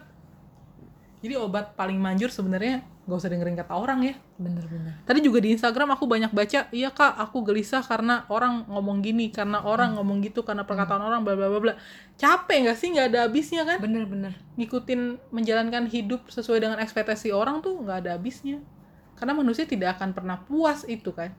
jadi 1.21 1.35
obat 1.39 1.73
paling 1.73 1.97
manjur 1.97 2.29
sebenarnya 2.29 2.83
gak 3.05 3.21
usah 3.21 3.29
dengerin 3.29 3.53
kata 3.53 3.77
orang 3.77 4.01
ya. 4.01 4.15
Bener-bener 4.41 4.97
tadi 5.05 5.21
juga 5.21 5.45
di 5.45 5.53
Instagram 5.53 5.93
aku 5.93 6.09
banyak 6.09 6.33
baca 6.33 6.73
iya 6.73 6.89
kak 6.89 7.21
aku 7.21 7.45
gelisah 7.45 7.85
karena 7.85 8.25
orang 8.33 8.65
ngomong 8.65 9.05
gini 9.05 9.29
karena 9.29 9.61
orang 9.61 10.01
ngomong 10.01 10.25
gitu 10.25 10.41
karena 10.41 10.65
perkataan 10.65 11.05
orang 11.05 11.21
bla 11.21 11.37
bla 11.37 11.53
bla 11.53 11.61
bla. 11.61 11.75
Capek 12.17 12.65
nggak 12.65 12.77
sih? 12.81 12.97
Nggak 12.97 13.07
ada 13.13 13.19
habisnya 13.29 13.63
kan? 13.69 13.79
Bener-bener 13.85 14.33
ngikutin 14.57 15.21
menjalankan 15.29 15.85
hidup 15.93 16.33
sesuai 16.33 16.65
dengan 16.65 16.81
ekspektasi 16.81 17.29
orang 17.29 17.61
tuh 17.61 17.77
nggak 17.85 18.09
ada 18.09 18.11
habisnya. 18.17 18.65
Karena 19.21 19.37
manusia 19.37 19.69
tidak 19.69 20.01
akan 20.01 20.17
pernah 20.17 20.41
puas 20.41 20.89
itu 20.89 21.13
kan? 21.13 21.37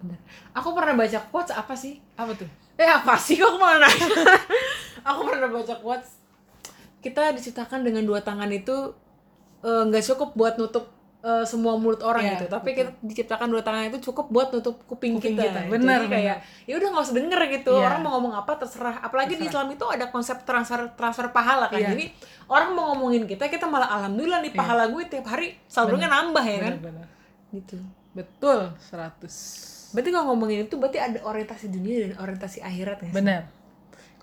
Bener. 0.00 0.18
Aku 0.56 0.72
pernah 0.72 0.96
baca 0.96 1.18
quotes 1.28 1.52
apa 1.52 1.76
sih? 1.76 2.00
Apa 2.16 2.32
tuh? 2.34 2.48
Eh 2.80 2.88
apa 2.88 3.20
sih? 3.20 3.36
Kok 3.36 3.60
nanya 3.60 3.86
aku 5.12 5.20
pernah 5.28 5.48
baca 5.52 5.74
quotes. 5.76 6.18
Kita 7.04 7.36
diciptakan 7.36 7.84
dengan 7.84 8.02
dua 8.08 8.24
tangan 8.24 8.48
itu 8.48 8.96
eh, 9.60 9.82
nggak 9.86 10.02
cukup 10.08 10.32
buat 10.32 10.56
nutup 10.56 11.01
eh, 11.22 11.44
semua 11.46 11.78
mulut 11.78 12.02
orang 12.02 12.26
Iya, 12.26 12.32
gitu. 12.34 12.46
Tapi 12.50 12.74
kita 12.74 12.90
diciptakan 12.98 13.46
dua 13.48 13.62
tangan 13.62 13.86
itu 13.88 13.98
cukup 14.10 14.26
buat 14.28 14.50
nutup 14.50 14.82
kuping, 14.90 15.16
Kuping 15.16 15.38
kita, 15.38 15.42
kita, 15.46 15.60
bener, 15.70 16.02
jadi 16.02 16.08
kayak 16.10 16.36
ya 16.66 16.74
udah 16.82 16.88
nggak 16.90 17.04
usah 17.06 17.16
denger 17.16 17.40
gitu. 17.54 17.72
Iya. 17.78 17.86
orang 17.86 18.00
mau 18.02 18.10
ngomong 18.18 18.34
apa 18.34 18.52
terserah. 18.58 18.98
Apalagi 19.00 19.38
di 19.38 19.46
Terserah. 19.46 19.62
Islam 19.64 19.66
itu 19.78 19.84
ada 19.86 20.04
konsep 20.10 20.42
transfer 20.42 20.80
transfer 20.98 21.30
pahala 21.30 21.70
kan. 21.70 21.78
Iya. 21.78 21.94
jadi 21.94 22.04
orang 22.50 22.70
mau 22.74 22.84
ngomongin 22.92 23.24
kita 23.30 23.46
kita 23.46 23.70
malah 23.70 23.86
alhamdulillah 24.02 24.42
nih 24.42 24.52
Iya. 24.52 24.58
pahala 24.58 24.84
gue 24.90 25.02
tiap 25.06 25.26
hari 25.30 25.54
saldonya 25.70 26.10
nambah 26.10 26.44
ya 26.44 26.58
kan? 26.58 26.74
Benar-benar. 26.82 27.06
gitu. 27.54 27.78
Betul 28.12 28.60
100 28.92 29.92
berarti 29.92 30.08
kalau 30.08 30.32
ngomongin 30.32 30.64
itu 30.64 30.74
berarti 30.80 30.96
ada 30.96 31.20
orientasi 31.20 31.68
dunia 31.68 32.08
dan 32.08 32.12
orientasi 32.18 32.64
akhirat 32.64 32.98
ya 33.08 33.12
benar. 33.12 33.42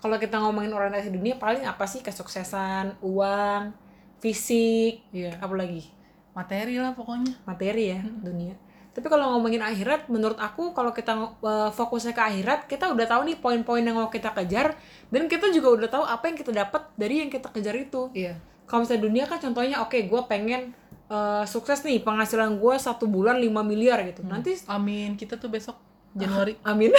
Kalau 0.00 0.16
kita 0.16 0.40
ngomongin 0.40 0.72
orientasi 0.72 1.12
dunia 1.12 1.36
paling 1.36 1.62
apa 1.62 1.84
sih? 1.86 2.00
Kesuksesan 2.00 2.98
uang 3.04 3.70
fisik 4.18 5.00
iya. 5.12 5.36
apalagi 5.40 5.88
materi 6.36 6.78
lah 6.78 6.92
pokoknya. 6.94 7.32
Materi 7.44 7.84
ya 7.96 8.00
dunia. 8.02 8.54
Tapi 8.90 9.06
kalau 9.06 9.38
ngomongin 9.38 9.62
akhirat 9.62 10.10
menurut 10.10 10.34
aku 10.34 10.74
kalau 10.74 10.90
kita 10.90 11.14
uh, 11.14 11.70
fokusnya 11.70 12.10
ke 12.10 12.22
akhirat 12.22 12.66
kita 12.66 12.90
udah 12.90 13.06
tahu 13.06 13.22
nih 13.30 13.38
poin-poin 13.38 13.86
yang 13.86 13.94
mau 13.94 14.10
kita 14.10 14.34
kejar 14.34 14.74
dan 15.14 15.30
kita 15.30 15.54
juga 15.54 15.68
udah 15.78 15.88
tahu 15.88 16.04
apa 16.04 16.24
yang 16.26 16.36
kita 16.36 16.50
dapat 16.50 16.82
dari 16.98 17.22
yang 17.22 17.30
kita 17.30 17.54
kejar 17.54 17.78
itu. 17.78 18.10
Iya. 18.10 18.34
Kalau 18.66 18.82
misalnya 18.82 19.02
dunia 19.06 19.24
kan 19.30 19.38
contohnya 19.38 19.76
oke 19.82 19.94
gue 19.94 20.20
pengen 20.26 20.74
uh, 21.06 21.46
sukses 21.46 21.86
nih 21.86 22.02
penghasilan 22.02 22.58
gue 22.58 22.74
satu 22.78 23.06
bulan 23.06 23.38
5 23.38 23.46
miliar 23.62 24.02
gitu. 24.06 24.26
Nanti 24.26 24.58
amin. 24.66 25.14
Kita 25.14 25.38
tuh 25.38 25.50
besok 25.50 25.78
Januari. 26.10 26.58
Amin. 26.70 26.90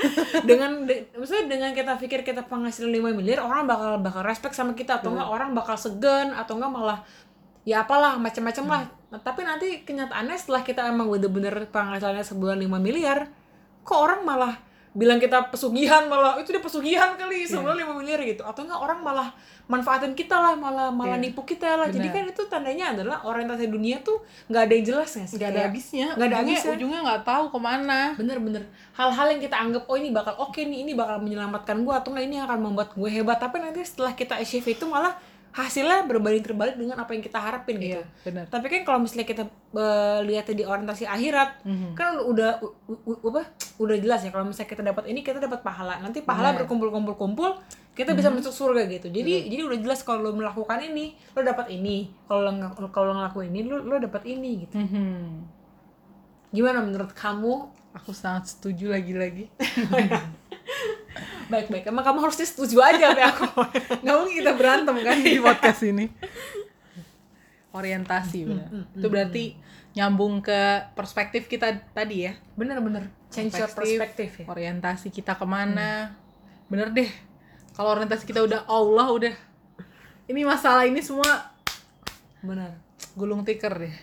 dengan 0.48 0.88
de, 0.88 1.12
maksudnya 1.12 1.44
dengan 1.52 1.70
kita 1.76 2.00
pikir 2.00 2.24
kita 2.24 2.48
penghasilan 2.48 2.88
5 2.88 3.20
miliar, 3.20 3.44
orang 3.44 3.68
bakal 3.68 4.00
bakal 4.00 4.22
respect 4.24 4.56
sama 4.56 4.72
kita. 4.72 5.04
Atau 5.04 5.12
enggak 5.12 5.28
orang 5.28 5.52
bakal 5.52 5.76
segan 5.76 6.32
atau 6.32 6.56
enggak 6.56 6.72
malah 6.72 6.98
ya 7.64 7.84
apalah 7.84 8.20
macam-macam 8.20 8.64
lah. 8.68 8.82
Nah, 9.08 9.20
tapi 9.24 9.40
nanti 9.42 9.82
kenyataannya 9.82 10.36
setelah 10.36 10.62
kita 10.62 10.84
emang 10.88 11.08
bener-bener 11.08 11.68
penghasilannya 11.72 12.24
sebulan 12.24 12.60
5 12.60 12.76
miliar, 12.80 13.28
kok 13.82 13.98
orang 13.98 14.22
malah 14.24 14.54
bilang 14.94 15.18
kita 15.18 15.50
pesugihan 15.50 16.06
malah 16.06 16.38
itu 16.38 16.54
dia 16.54 16.62
pesugihan 16.62 17.18
kali 17.18 17.42
sebulan 17.50 17.82
5 17.82 17.98
miliar 17.98 18.22
gitu. 18.22 18.46
Atau 18.46 18.62
enggak 18.62 18.78
orang 18.78 19.02
malah 19.02 19.34
manfaatin 19.66 20.14
kita 20.14 20.38
lah 20.38 20.54
malah 20.54 20.94
malah 20.94 21.18
Iya. 21.18 21.24
nipu 21.34 21.42
kita 21.42 21.74
lah. 21.74 21.90
Jadi 21.90 22.14
kan 22.14 22.22
itu 22.30 22.42
tandanya 22.46 22.94
adalah 22.94 23.26
orientasi 23.26 23.66
dunia 23.74 23.98
tuh 24.06 24.22
nggak 24.46 24.62
ada 24.70 24.72
yang 24.78 24.86
jelas 24.86 25.10
nggak 25.10 25.26
sih? 25.26 25.36
Nggak 25.40 25.50
ada 25.50 25.62
habisnya. 25.66 26.06
nggak 26.14 26.26
ada 26.30 26.36
ujungnya 26.38 26.54
habisnya. 26.54 26.74
ujungnya 26.78 27.00
nggak 27.10 27.22
tahu 27.26 27.44
ke 27.50 27.58
mana. 27.58 28.00
Bener-bener 28.14 28.62
hal-hal 28.94 29.26
yang 29.34 29.40
kita 29.42 29.56
anggap 29.58 29.82
oh 29.90 29.96
ini 29.98 30.08
bakal 30.14 30.34
oke 30.38 30.60
nih 30.62 30.78
ini 30.86 30.92
bakal 30.94 31.18
menyelamatkan 31.18 31.76
gue 31.82 31.94
atau 31.98 32.08
nggak 32.14 32.26
ini 32.30 32.36
akan 32.38 32.58
membuat 32.62 32.94
gue 32.94 33.10
hebat. 33.10 33.42
Tapi 33.42 33.56
nanti 33.58 33.82
setelah 33.82 34.14
kita 34.14 34.38
achieve 34.38 34.78
itu 34.78 34.86
malah 34.86 35.18
hasilnya 35.54 36.02
berbanding 36.04 36.42
terbalik 36.42 36.74
dengan 36.74 36.98
apa 36.98 37.14
yang 37.14 37.22
kita 37.22 37.38
harapin 37.38 37.78
gitu. 37.78 37.94
Iya 37.94 38.02
benar. 38.20 38.44
Tapi 38.50 38.66
kan 38.66 38.80
kalau 38.82 38.98
misalnya 38.98 39.22
kita 39.24 39.42
eh, 39.72 40.18
lihatnya 40.22 40.54
di 40.54 40.64
orientasi 40.64 41.06
akhirat 41.06 41.62
Mhm. 41.62 41.88
kan 41.94 42.18
udah 42.18 42.58
u- 42.58 42.74
u- 43.06 43.22
apa 43.24 43.46
udah 43.76 43.96
jelas 43.96 44.20
ya 44.20 44.30
kalau 44.30 44.46
misalnya 44.46 44.66
kita 44.68 44.82
dapat 44.82 45.04
ini 45.06 45.22
kita 45.22 45.38
dapat 45.38 45.62
pahala. 45.62 46.02
Nanti 46.02 46.20
pahala 46.20 46.58
berkumpul-kumpul-kumpul 46.58 47.54
kita 47.94 48.10
bisa 48.12 48.26
masuk 48.28 48.50
surga 48.50 48.82
gitu. 48.88 49.06
Jadi 49.08 49.46
jadi 49.46 49.62
udah 49.62 49.78
jelas 49.78 50.02
kalau 50.02 50.26
lo 50.26 50.30
melakukan 50.34 50.82
ini 50.82 51.14
lo 51.30 51.40
dapat 51.40 51.70
ini. 51.70 52.10
Kalau 52.26 52.50
kalau 52.90 53.06
lo 53.10 53.22
ngelakuin 53.22 53.48
ini 53.48 53.60
lo 53.64 53.78
lo 53.78 53.96
dapat 53.96 54.26
ini 54.26 54.66
gitu. 54.66 54.74
Mhm. 54.74 55.54
gimana 56.50 56.78
menurut 56.80 57.10
kamu? 57.10 57.54
Aku 57.94 58.10
sangat 58.10 58.46
setuju 58.48 58.90
lagi-lagi 58.90 59.50
baik-baik. 61.48 61.84
Emang 61.88 62.04
kamu 62.04 62.18
harusnya 62.24 62.46
setuju 62.46 62.80
aja 62.80 63.12
sama 63.12 63.24
aku. 63.30 63.46
Nggak 64.02 64.16
mungkin 64.20 64.36
kita 64.40 64.52
berantem 64.56 64.94
kan 65.02 65.16
di 65.20 65.32
podcast 65.40 65.80
ini. 65.84 66.04
Orientasi 67.78 68.38
benar 68.46 68.70
itu 68.94 69.06
berarti 69.10 69.44
nyambung 69.98 70.38
ke 70.38 70.90
perspektif 70.94 71.50
kita 71.50 71.74
tadi 71.90 72.30
ya. 72.30 72.38
Bener-bener 72.54 73.10
change 73.34 73.58
your 73.58 73.70
perspective 73.70 74.30
ya. 74.30 74.46
orientasi 74.46 75.10
kita 75.10 75.34
ke 75.34 75.42
mana. 75.42 76.14
Bener 76.70 76.94
deh. 76.94 77.10
Kalau 77.74 77.98
orientasi 77.98 78.22
kita 78.30 78.46
udah 78.46 78.62
Allah 78.70 79.10
udah. 79.10 79.34
Ini 80.30 80.40
masalah 80.46 80.86
ini 80.86 81.02
semua 81.02 81.50
bener. 82.40 82.78
gulung 83.18 83.42
tikar 83.42 83.74
deh. 83.74 83.94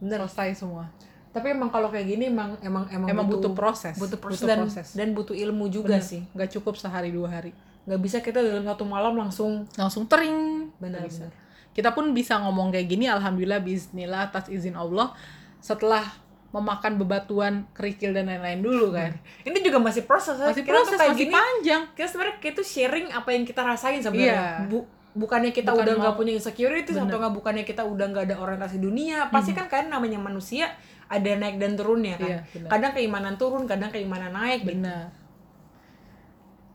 Bener. 0.00 0.24
Selesai 0.24 0.64
semua 0.64 0.88
tapi 1.32 1.46
emang 1.50 1.72
kalau 1.72 1.88
kayak 1.88 2.06
gini 2.06 2.28
emang 2.28 2.60
emang 2.60 2.84
emang, 2.92 3.08
emang 3.08 3.26
butuh, 3.26 3.56
proses. 3.56 3.96
butuh 3.96 4.20
proses 4.20 4.44
dan, 4.44 4.68
dan 4.68 5.08
butuh 5.16 5.32
ilmu 5.32 5.72
juga 5.72 5.96
Bener. 5.96 6.04
sih. 6.04 6.22
Nggak 6.36 6.60
cukup 6.60 6.76
sehari 6.76 7.08
dua 7.08 7.40
hari. 7.40 7.56
Nggak 7.88 8.00
bisa 8.04 8.16
kita 8.20 8.38
dalam 8.38 8.62
satu 8.62 8.84
malam 8.84 9.16
langsung 9.16 9.64
langsung 9.74 10.04
tering. 10.04 10.68
Bisa. 10.76 10.78
bener. 10.78 11.32
Kita 11.72 11.96
pun 11.96 12.12
bisa 12.12 12.36
ngomong 12.36 12.68
kayak 12.68 12.84
gini 12.84 13.08
alhamdulillah 13.08 13.64
bismillah 13.64 14.28
atas 14.28 14.52
izin 14.52 14.76
Allah. 14.76 15.16
Setelah 15.58 16.04
memakan 16.52 17.00
bebatuan 17.00 17.64
kerikil 17.72 18.12
dan 18.12 18.28
lain-lain 18.28 18.60
dulu 18.60 18.92
kan. 18.92 19.16
Ini 19.40 19.56
juga 19.64 19.80
masih 19.80 20.04
proses. 20.04 20.36
Masih 20.36 20.68
Kita 20.68 20.76
proses 20.76 21.00
kayak 21.00 21.16
masih 21.16 21.20
gini, 21.24 21.32
panjang. 21.32 21.82
kita 21.96 22.08
sebenarnya 22.12 22.36
kita 22.44 22.54
tuh 22.60 22.66
sharing 22.68 23.06
apa 23.08 23.28
yang 23.32 23.44
kita 23.48 23.60
rasain 23.64 24.04
sebenarnya. 24.04 24.36
Iya. 24.36 24.68
Bu- 24.68 24.88
bukannya 25.12 25.50
kita 25.50 25.70
Bukan 25.70 25.84
udah 25.84 25.94
nggak 25.98 26.16
punya 26.16 26.32
insecurity 26.32 26.88
Bener. 26.90 27.04
atau 27.04 27.16
nggak 27.18 27.34
bukannya 27.34 27.64
kita 27.64 27.82
udah 27.84 28.06
nggak 28.08 28.24
ada 28.32 28.36
orientasi 28.38 28.76
dunia 28.78 29.28
pasti 29.28 29.52
kan 29.52 29.68
kan 29.68 29.84
namanya 29.86 30.16
manusia 30.16 30.72
ada 31.06 31.28
naik 31.30 31.60
dan 31.60 31.76
turunnya 31.76 32.16
kan. 32.16 32.28
Iya, 32.28 32.40
bener. 32.48 32.68
kadang 32.68 32.92
keimanan 32.92 33.34
turun 33.36 33.68
kadang 33.68 33.92
keimanan 33.92 34.32
naik 34.32 34.64
gitu. 34.64 34.72
benar 34.74 35.12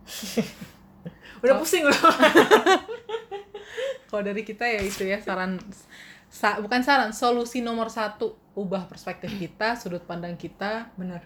udah 1.37 1.53
Oh. 1.53 1.59
pusing 1.59 1.83
loh. 1.83 1.93
Kalau 4.07 4.23
dari 4.23 4.41
kita 4.41 4.63
ya 4.63 4.79
itu 4.79 5.03
ya 5.03 5.19
saran 5.19 5.59
sa- 6.25 6.57
bukan 6.57 6.79
saran 6.79 7.11
solusi 7.11 7.59
nomor 7.59 7.91
satu. 7.91 8.33
Ubah 8.53 8.87
perspektif 8.87 9.29
kita 9.31 9.75
sudut 9.75 10.01
pandang 10.01 10.33
kita. 10.33 10.89
Bener. 10.95 11.21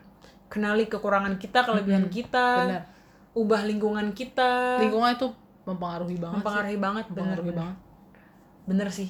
Kenali 0.47 0.88
kekurangan 0.88 1.38
kita 1.38 1.63
kelebihan 1.63 2.08
Mhm. 2.08 2.12
kita. 2.12 2.47
Benar 2.65 2.84
ubah 3.32 3.63
lingkungan 3.63 4.12
kita. 4.12 4.76
Lingkungan 4.84 5.15
itu 5.15 5.32
mempengaruhi 5.63 6.17
banget 6.17 6.36
mempengaruhi 6.39 6.78
banget 6.78 7.06
sih. 7.06 7.12
bener 7.12 7.38
mempengaruhi 7.38 7.47
bener. 7.47 7.62
banget. 7.62 7.78
Bener 8.62 8.88
sih. 8.89 9.08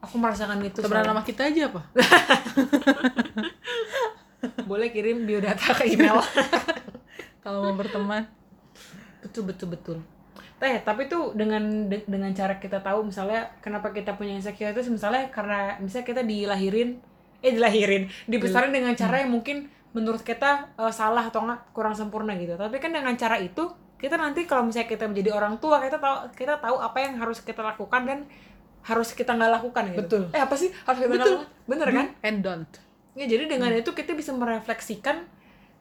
Aku 0.00 0.14
merasakan 0.16 0.58
itu 0.62 0.78
sebenarnya 0.78 1.10
nama 1.10 1.22
kita 1.22 1.42
aja 1.46 1.60
apa? 1.66 1.82
Boleh 4.70 4.88
kirim 4.90 5.26
biodata 5.26 5.74
ke 5.74 5.84
email. 5.88 6.18
Kalau 7.42 7.64
mau 7.64 7.74
berteman. 7.74 8.26
Betul 9.22 9.46
betul 9.46 9.68
betul. 9.72 9.96
Teh 10.56 10.80
tapi 10.82 11.06
tuh 11.06 11.36
dengan 11.36 11.86
de- 11.86 12.06
dengan 12.06 12.32
cara 12.32 12.56
kita 12.56 12.80
tahu 12.80 13.04
misalnya 13.04 13.44
kenapa 13.60 13.92
kita 13.92 14.16
punya 14.16 14.34
insecurity 14.34 14.80
itu 14.80 14.88
misalnya 14.88 15.28
karena 15.28 15.76
misalnya 15.78 16.06
kita 16.08 16.22
dilahirin 16.24 16.96
eh 17.44 17.52
dilahirin 17.52 18.08
dibesarin 18.24 18.72
dengan 18.72 18.96
cara 18.96 19.20
yang 19.20 19.36
mungkin 19.36 19.68
menurut 19.92 20.24
kita 20.24 20.72
eh, 20.74 20.92
salah 20.92 21.28
atau 21.28 21.44
enggak 21.44 21.60
kurang 21.76 21.92
sempurna 21.92 22.32
gitu. 22.36 22.56
Tapi 22.56 22.80
kan 22.80 22.90
dengan 22.90 23.14
cara 23.14 23.36
itu 23.36 23.68
kita 23.96 24.20
nanti 24.20 24.44
kalau 24.44 24.68
misalnya 24.68 24.88
kita 24.92 25.04
menjadi 25.08 25.30
orang 25.32 25.56
tua 25.56 25.80
kita 25.80 25.96
tahu 25.96 26.16
kita 26.36 26.54
tahu 26.60 26.76
apa 26.80 26.98
yang 27.00 27.16
harus 27.16 27.40
kita 27.40 27.64
lakukan 27.64 28.02
dan 28.04 28.18
harus 28.86 29.10
kita 29.16 29.34
nggak 29.34 29.52
lakukan 29.60 29.82
gitu. 29.90 30.00
Betul. 30.06 30.22
eh 30.30 30.40
apa 30.40 30.54
sih? 30.54 30.70
Harus 30.86 30.98
kita 31.02 31.10
Betul. 31.10 31.34
lakukan? 31.42 31.66
Bener 31.66 31.88
kan? 31.90 32.06
and 32.22 32.38
don't. 32.44 32.72
Ya, 33.16 33.24
jadi 33.24 33.48
dengan 33.48 33.72
itu 33.72 33.90
kita 33.96 34.12
bisa 34.12 34.30
merefleksikan 34.36 35.24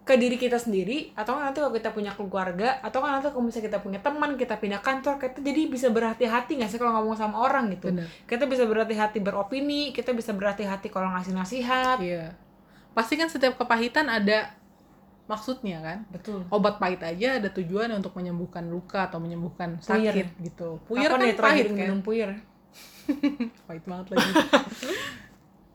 ke 0.05 0.13
diri 0.21 0.37
kita 0.37 0.61
sendiri 0.61 1.17
atau 1.17 1.33
nanti 1.41 1.57
kalau 1.57 1.73
kita 1.73 1.89
punya 1.89 2.13
keluarga 2.13 2.77
atau 2.85 3.01
kan 3.01 3.17
nanti 3.17 3.33
kalau 3.33 3.41
misalnya 3.41 3.73
kita 3.73 3.79
punya 3.81 3.99
teman 4.05 4.37
kita 4.37 4.61
pindah 4.61 4.77
kantor 4.77 5.17
kita 5.17 5.41
jadi 5.41 5.65
bisa 5.65 5.89
berhati-hati 5.89 6.61
nggak 6.61 6.69
sih 6.69 6.77
kalau 6.77 7.01
ngomong 7.01 7.17
sama 7.17 7.41
orang 7.41 7.73
gitu? 7.73 7.89
Benar 7.89 8.05
kita 8.29 8.45
bisa 8.45 8.69
berhati-hati 8.69 9.17
beropini 9.19 9.89
kita 9.91 10.13
bisa 10.13 10.31
berhati-hati 10.31 10.93
kalau 10.93 11.09
ngasih 11.09 11.33
nasihat. 11.33 11.97
Iya. 11.97 12.37
Pasti 12.93 13.17
kan 13.17 13.27
setiap 13.27 13.57
kepahitan 13.57 14.07
ada 14.07 14.53
maksudnya 15.25 15.81
kan. 15.81 15.99
Betul. 16.13 16.45
Obat 16.53 16.77
pahit 16.77 17.01
aja 17.01 17.41
ada 17.41 17.49
tujuan 17.49 17.89
untuk 17.93 18.13
menyembuhkan 18.17 18.65
luka 18.65 19.09
atau 19.09 19.17
menyembuhkan 19.17 19.81
Puyer. 19.81 20.13
sakit 20.13 20.27
gitu. 20.41 20.79
Puyer 20.85 21.09
Kapan 21.09 21.19
kan 21.21 21.27
ya 21.27 21.35
pahit 21.37 21.65
kan? 21.69 21.77
minum 21.77 21.99
puyer 22.05 22.29
pahit 23.67 23.83
banget 23.85 24.07
lagi. 24.13 24.31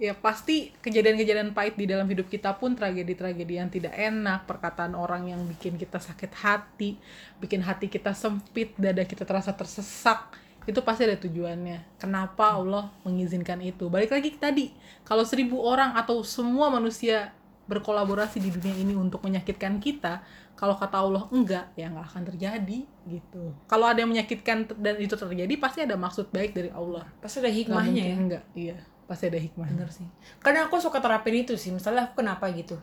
Ya 0.00 0.16
pasti 0.16 0.72
kejadian-kejadian 0.80 1.52
pahit 1.52 1.76
di 1.76 1.84
dalam 1.84 2.08
hidup 2.08 2.32
kita 2.32 2.56
pun 2.56 2.72
tragedi-tragedi 2.72 3.60
yang 3.60 3.68
tidak 3.68 3.92
enak 3.92 4.48
perkataan 4.48 4.96
orang 4.96 5.28
yang 5.28 5.44
bikin 5.44 5.76
kita 5.76 6.00
sakit 6.00 6.32
hati 6.40 6.96
bikin 7.36 7.60
hati 7.60 7.92
kita 7.92 8.16
sempit 8.16 8.72
dada 8.80 9.04
kita 9.04 9.28
terasa 9.28 9.52
tersesak 9.52 10.40
itu 10.64 10.80
pasti 10.80 11.04
ada 11.04 11.20
tujuannya. 11.20 12.00
Kenapa 12.00 12.56
Allah 12.56 12.88
mengizinkan 13.04 13.60
itu? 13.60 13.92
Balik 13.92 14.16
lagi 14.16 14.32
tadi 14.40 14.72
kalau 15.04 15.20
seribu 15.20 15.60
orang 15.60 15.92
atau 15.92 16.24
semua 16.24 16.72
manusia 16.72 17.36
berkolaborasi 17.70 18.42
di 18.42 18.50
dunia 18.50 18.74
ini 18.74 18.92
untuk 18.92 19.22
menyakitkan 19.22 19.78
kita 19.78 20.26
kalau 20.58 20.74
kata 20.74 20.98
Allah 20.98 21.24
enggak 21.30 21.70
ya 21.72 21.86
nggak 21.86 22.06
akan 22.10 22.22
terjadi 22.26 22.78
gitu. 23.06 23.54
Kalau 23.64 23.86
ada 23.86 24.02
yang 24.02 24.10
menyakitkan 24.10 24.66
dan 24.76 24.98
itu 24.98 25.14
terjadi 25.14 25.54
pasti 25.56 25.86
ada 25.86 25.94
maksud 25.94 26.28
baik 26.28 26.50
dari 26.52 26.68
Allah. 26.68 27.06
Pasti 27.22 27.38
ada 27.38 27.48
hikmahnya 27.48 28.02
ya? 28.04 28.16
enggak 28.18 28.44
iya 28.52 28.76
pasti 29.06 29.26
ada 29.26 29.38
hikmahnya. 29.38 29.74
Bener 29.78 29.90
sih. 29.90 30.06
Kadang 30.38 30.66
aku 30.66 30.78
suka 30.78 30.98
terapin 30.98 31.34
itu 31.38 31.54
sih 31.54 31.70
misalnya 31.70 32.10
aku 32.10 32.20
kenapa 32.20 32.50
gitu. 32.50 32.74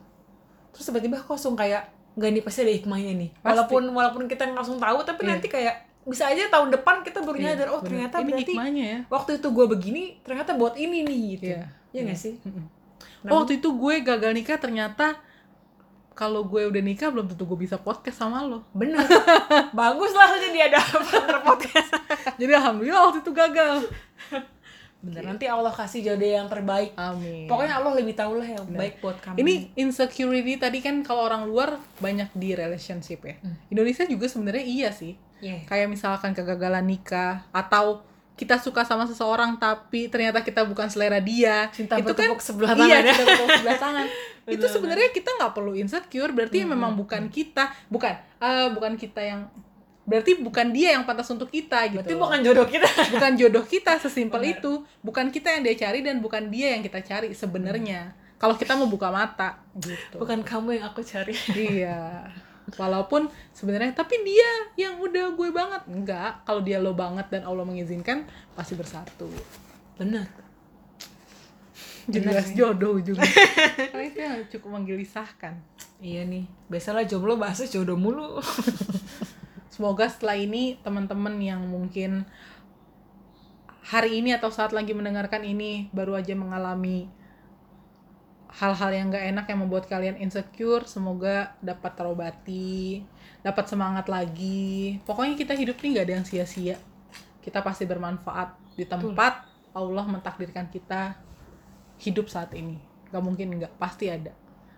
Terus 0.72 0.84
tiba-tiba 0.88 1.20
aku 1.20 1.36
langsung 1.36 1.54
kayak 1.54 1.88
nggak 2.18 2.30
nih 2.34 2.42
pasti 2.42 2.60
ada 2.66 2.74
hikmahnya 2.74 3.14
nih. 3.14 3.30
Pasti. 3.36 3.46
walaupun 3.46 3.84
walaupun 3.92 4.24
kita 4.26 4.48
nggak 4.48 4.58
langsung 4.58 4.80
tahu 4.80 5.00
tapi 5.04 5.22
Iya. 5.24 5.30
nanti 5.36 5.48
kayak 5.48 5.76
bisa 6.04 6.24
aja 6.26 6.48
tahun 6.48 6.72
depan 6.72 7.04
kita 7.04 7.20
baru 7.20 7.36
Iya, 7.36 7.46
nyadar 7.52 7.68
oh 7.68 7.80
bener. 7.80 7.88
ternyata 8.08 8.16
ini 8.18 8.32
berarti 8.32 8.54
hikmahnya 8.56 8.86
ya. 8.88 9.00
waktu 9.12 9.32
itu 9.38 9.48
gue 9.52 9.66
begini 9.68 10.04
ternyata 10.24 10.52
buat 10.56 10.76
ini 10.76 11.04
nih 11.04 11.20
gitu. 11.36 11.46
Iya. 11.52 11.62
Iya 11.94 12.02
nggak 12.04 12.20
sih? 12.20 12.34
Mm-mm. 12.42 12.64
Nah, 12.64 12.66
Oh, 13.26 13.42
waktu 13.42 13.60
itu 13.60 13.70
gue 13.70 13.96
gagal 14.00 14.32
nikah 14.32 14.56
ternyata 14.56 15.18
kalau 16.12 16.42
gue 16.44 16.66
udah 16.66 16.82
nikah 16.82 17.14
belum 17.14 17.30
tentu 17.30 17.46
gue 17.46 17.60
bisa 17.60 17.78
podcast 17.78 18.18
sama 18.18 18.42
lo. 18.42 18.66
bener 18.74 19.06
bagus 19.78 20.12
lah 20.12 20.34
jadi 20.34 20.74
ada 20.74 20.80
partner 20.82 21.40
podcast 21.48 21.94
Jadi 22.36 22.52
alhamdulillah 22.52 23.02
waktu 23.06 23.20
itu 23.22 23.32
gagal. 23.32 23.76
bener 24.98 25.22
nanti 25.24 25.46
Allah 25.46 25.70
kasih 25.70 26.02
jodoh 26.02 26.26
yang 26.26 26.50
terbaik 26.50 26.90
Amin. 26.98 27.46
pokoknya 27.46 27.78
Allah 27.78 27.94
lebih 27.94 28.18
tahu 28.18 28.42
lah 28.42 28.50
yang 28.50 28.66
Bener. 28.66 28.80
baik 28.82 28.94
buat 28.98 29.18
kamu 29.22 29.38
ini 29.38 29.70
insecurity 29.78 30.58
tadi 30.58 30.82
kan 30.82 31.06
kalau 31.06 31.30
orang 31.30 31.46
luar 31.46 31.78
banyak 32.02 32.34
di 32.34 32.58
relationship 32.58 33.22
ya. 33.22 33.38
Hmm. 33.38 33.54
Indonesia 33.70 34.10
juga 34.10 34.26
sebenarnya 34.26 34.66
iya 34.66 34.90
sih. 34.90 35.14
Iya. 35.38 35.70
Kayak 35.70 35.94
misalkan 35.94 36.34
kegagalan 36.34 36.82
nikah 36.82 37.46
atau 37.54 38.02
kita 38.38 38.62
suka 38.62 38.86
sama 38.86 39.10
seseorang 39.10 39.58
tapi 39.58 40.08
ternyata 40.14 40.46
kita 40.46 40.62
bukan 40.64 40.86
selera 40.88 41.18
dia. 41.18 41.74
cinta 41.74 41.98
itu 41.98 42.14
kan 42.14 42.38
sebelah 42.38 42.78
iya, 42.78 43.02
tangan 43.02 43.02
ya. 43.02 43.14
cinta 43.18 43.46
sebelah 43.58 43.80
tangan. 43.82 44.08
itu 44.56 44.66
sebenarnya 44.70 45.10
kita 45.12 45.30
nggak 45.42 45.52
perlu 45.58 45.74
insecure, 45.76 46.32
berarti 46.32 46.64
Hmm, 46.64 46.78
memang 46.78 46.94
bukan 46.96 47.28
kita, 47.28 47.74
bukan 47.90 48.14
eh, 48.40 48.70
bukan 48.72 48.94
kita 48.96 49.20
yang 49.26 49.42
berarti 50.08 50.40
bukan 50.40 50.72
dia 50.72 50.96
yang 50.96 51.04
pantas 51.04 51.28
untuk 51.28 51.52
kita 51.52 51.84
gitu. 51.92 52.00
berarti 52.00 52.16
bukan 52.16 52.40
jodoh 52.46 52.64
kita. 52.64 52.88
Bukan 53.18 53.32
jodoh 53.36 53.66
kita 53.68 54.00
sesimpel 54.00 54.40
Benar. 54.40 54.54
itu. 54.56 54.72
Bukan 55.04 55.36
kita 55.36 55.52
yang 55.52 55.68
dia 55.68 55.76
cari 55.76 56.00
dan 56.00 56.24
bukan 56.24 56.48
dia 56.48 56.78
yang 56.78 56.82
kita 56.86 57.04
cari 57.04 57.36
sebenarnya. 57.36 58.16
Kalau 58.40 58.56
kita 58.56 58.80
mau 58.80 58.88
buka 58.88 59.12
mata 59.12 59.60
gitu. 59.76 60.16
Bukan 60.22 60.48
kamu 60.48 60.80
yang 60.80 60.86
aku 60.88 61.04
cari. 61.04 61.36
Iya 61.52 62.24
walaupun 62.76 63.32
sebenarnya 63.56 63.96
tapi 63.96 64.20
dia 64.28 64.52
yang 64.76 65.00
udah 65.00 65.32
gue 65.32 65.50
banget. 65.56 65.82
Enggak 65.88 66.44
kalau 66.44 66.60
dia 66.60 66.84
lo 66.84 66.92
banget 66.92 67.32
dan 67.32 67.48
Allah 67.48 67.64
mengizinkan 67.64 68.28
pasti 68.52 68.76
bersatu. 68.76 69.32
Benar 72.12 72.44
sih. 72.44 72.56
jodoh 72.56 73.00
ujungnya. 73.00 73.24
Karena 73.92 74.04
itu 74.04 74.20
yang 74.20 74.40
cukup 74.48 74.70
menggelisahkan. 74.80 75.60
Iya 76.00 76.24
nih. 76.24 76.48
Biasalah 76.72 77.04
jomblo 77.04 77.36
bahasnya 77.36 77.68
jodoh 77.68 78.00
mulu. 78.00 78.40
Semoga 79.74 80.08
setelah 80.08 80.40
ini 80.40 80.80
teman-teman 80.82 81.36
yang 81.38 81.62
mungkin 81.68 82.26
hari 83.88 84.20
ini 84.20 84.36
atau 84.36 84.52
saat 84.52 84.76
lagi 84.76 84.92
mendengarkan 84.92 85.44
ini 85.44 85.88
baru 85.96 86.20
aja 86.20 86.36
mengalami 86.36 87.08
hal-hal 88.48 88.92
yang 88.96 89.12
gak 89.12 89.26
enak 89.28 89.46
yang 89.52 89.60
membuat 89.64 89.86
kalian 89.92 90.18
insecure, 90.18 90.88
semoga 90.88 91.54
dapat 91.60 91.92
terobati, 91.94 93.04
dapat 93.44 93.66
semangat 93.68 94.08
lagi. 94.08 94.98
Pokoknya 95.04 95.36
kita 95.36 95.54
hidup 95.54 95.78
ini 95.84 96.00
gak 96.00 96.06
ada 96.08 96.16
yang 96.22 96.28
sia-sia. 96.28 96.78
Kita 97.44 97.60
pasti 97.64 97.84
bermanfaat 97.88 98.56
di 98.76 98.84
tempat 98.88 99.44
Allah 99.72 100.06
mentakdirkan 100.08 100.68
kita 100.72 101.16
hidup 102.00 102.28
saat 102.32 102.52
ini. 102.56 102.80
Gak 103.12 103.24
mungkin 103.24 103.56
nggak, 103.60 103.78
pasti 103.80 104.08
ada. 104.12 104.32